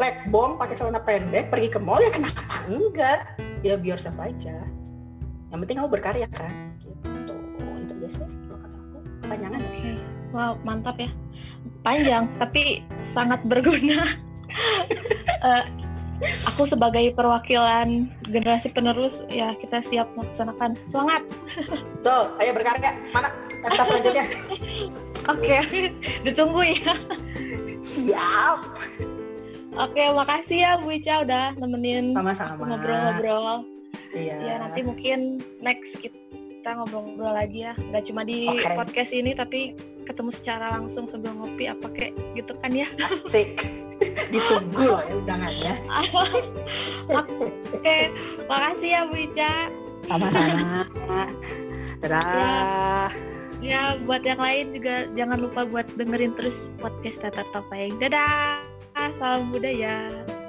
leg 0.00 0.16
bomb 0.32 0.56
pakai 0.56 0.74
celana 0.78 1.00
pendek 1.02 1.52
pergi 1.52 1.68
ke 1.72 1.78
mall 1.80 2.00
ya 2.00 2.12
kenapa 2.12 2.40
enggak 2.68 3.36
ya 3.60 3.76
be 3.76 3.92
yourself 3.92 4.16
aja 4.16 4.56
yang 5.52 5.58
penting 5.64 5.76
kamu 5.80 5.90
berkarya 5.92 6.28
kan 6.32 6.72
gitu 7.12 7.34
itu 7.76 7.92
biasanya 8.00 8.28
kalau 8.48 8.58
kata 8.60 8.76
aku 8.78 8.98
kepanjangan 9.26 9.60
ya 9.60 9.68
Oke. 9.68 9.92
Wow, 10.32 10.56
mantap 10.64 10.96
ya. 10.96 11.12
Panjang 11.84 12.24
tapi 12.40 12.80
sangat 13.12 13.40
berguna. 13.46 14.08
Eh, 15.42 15.64
aku 16.46 16.70
sebagai 16.70 17.10
perwakilan 17.18 18.06
generasi 18.30 18.70
penerus 18.70 19.26
ya 19.26 19.58
kita 19.58 19.82
siap 19.82 20.06
melaksanakan. 20.14 20.78
Semangat. 20.86 21.26
tuh 22.06 22.30
ayo 22.38 22.54
berkarya 22.54 22.94
mana 23.10 23.34
pentas 23.64 23.90
selanjutnya 23.90 24.28
Oke, 25.32 25.56
ditunggu 26.22 26.62
ya. 26.78 26.94
siap 27.82 28.60
Oke, 29.72 30.04
makasih 30.12 30.58
ya 30.60 30.72
Bu 30.76 30.92
Ica 30.92 31.24
udah 31.24 31.56
nemenin 31.56 32.12
sama-sama 32.12 32.60
ngobrol-ngobrol. 32.60 33.64
iya 34.12 34.36
Ya 34.42 34.54
nanti 34.60 34.84
mungkin 34.84 35.40
next 35.64 35.96
kita 35.98 36.76
ngobrol-ngobrol 36.76 37.32
lagi 37.32 37.64
ya. 37.64 37.72
Nggak 37.88 38.04
cuma 38.06 38.22
di 38.22 38.52
Oke. 38.52 38.76
podcast 38.76 39.10
ini 39.10 39.32
tapi 39.32 39.72
ketemu 40.04 40.30
secara 40.30 40.76
langsung 40.76 41.08
sambil 41.08 41.32
ngopi 41.32 41.70
apa 41.70 41.88
kayak 41.88 42.12
gitu 42.36 42.52
kan 42.60 42.74
ya. 42.74 42.88
asik 43.24 43.64
ditunggu 44.34 44.82
loh 44.82 44.98
ya 45.00 45.14
undangannya 45.14 45.74
Oke, 47.72 48.10
makasih 48.44 48.90
ya 48.90 49.00
Bu 49.06 49.16
Ica. 49.16 49.52
sama-sama 50.04 50.84
dadah 52.02 53.08
Ya, 53.62 53.94
buat 54.02 54.26
yang 54.26 54.42
lain 54.42 54.74
juga 54.74 55.06
jangan 55.14 55.38
lupa 55.38 55.62
buat 55.62 55.86
dengerin 55.94 56.34
terus 56.34 56.50
podcast 56.82 57.22
Tata 57.22 57.46
Topeng. 57.54 57.94
Dadah, 58.02 58.58
salam 59.18 59.52
budaya. 59.52 60.41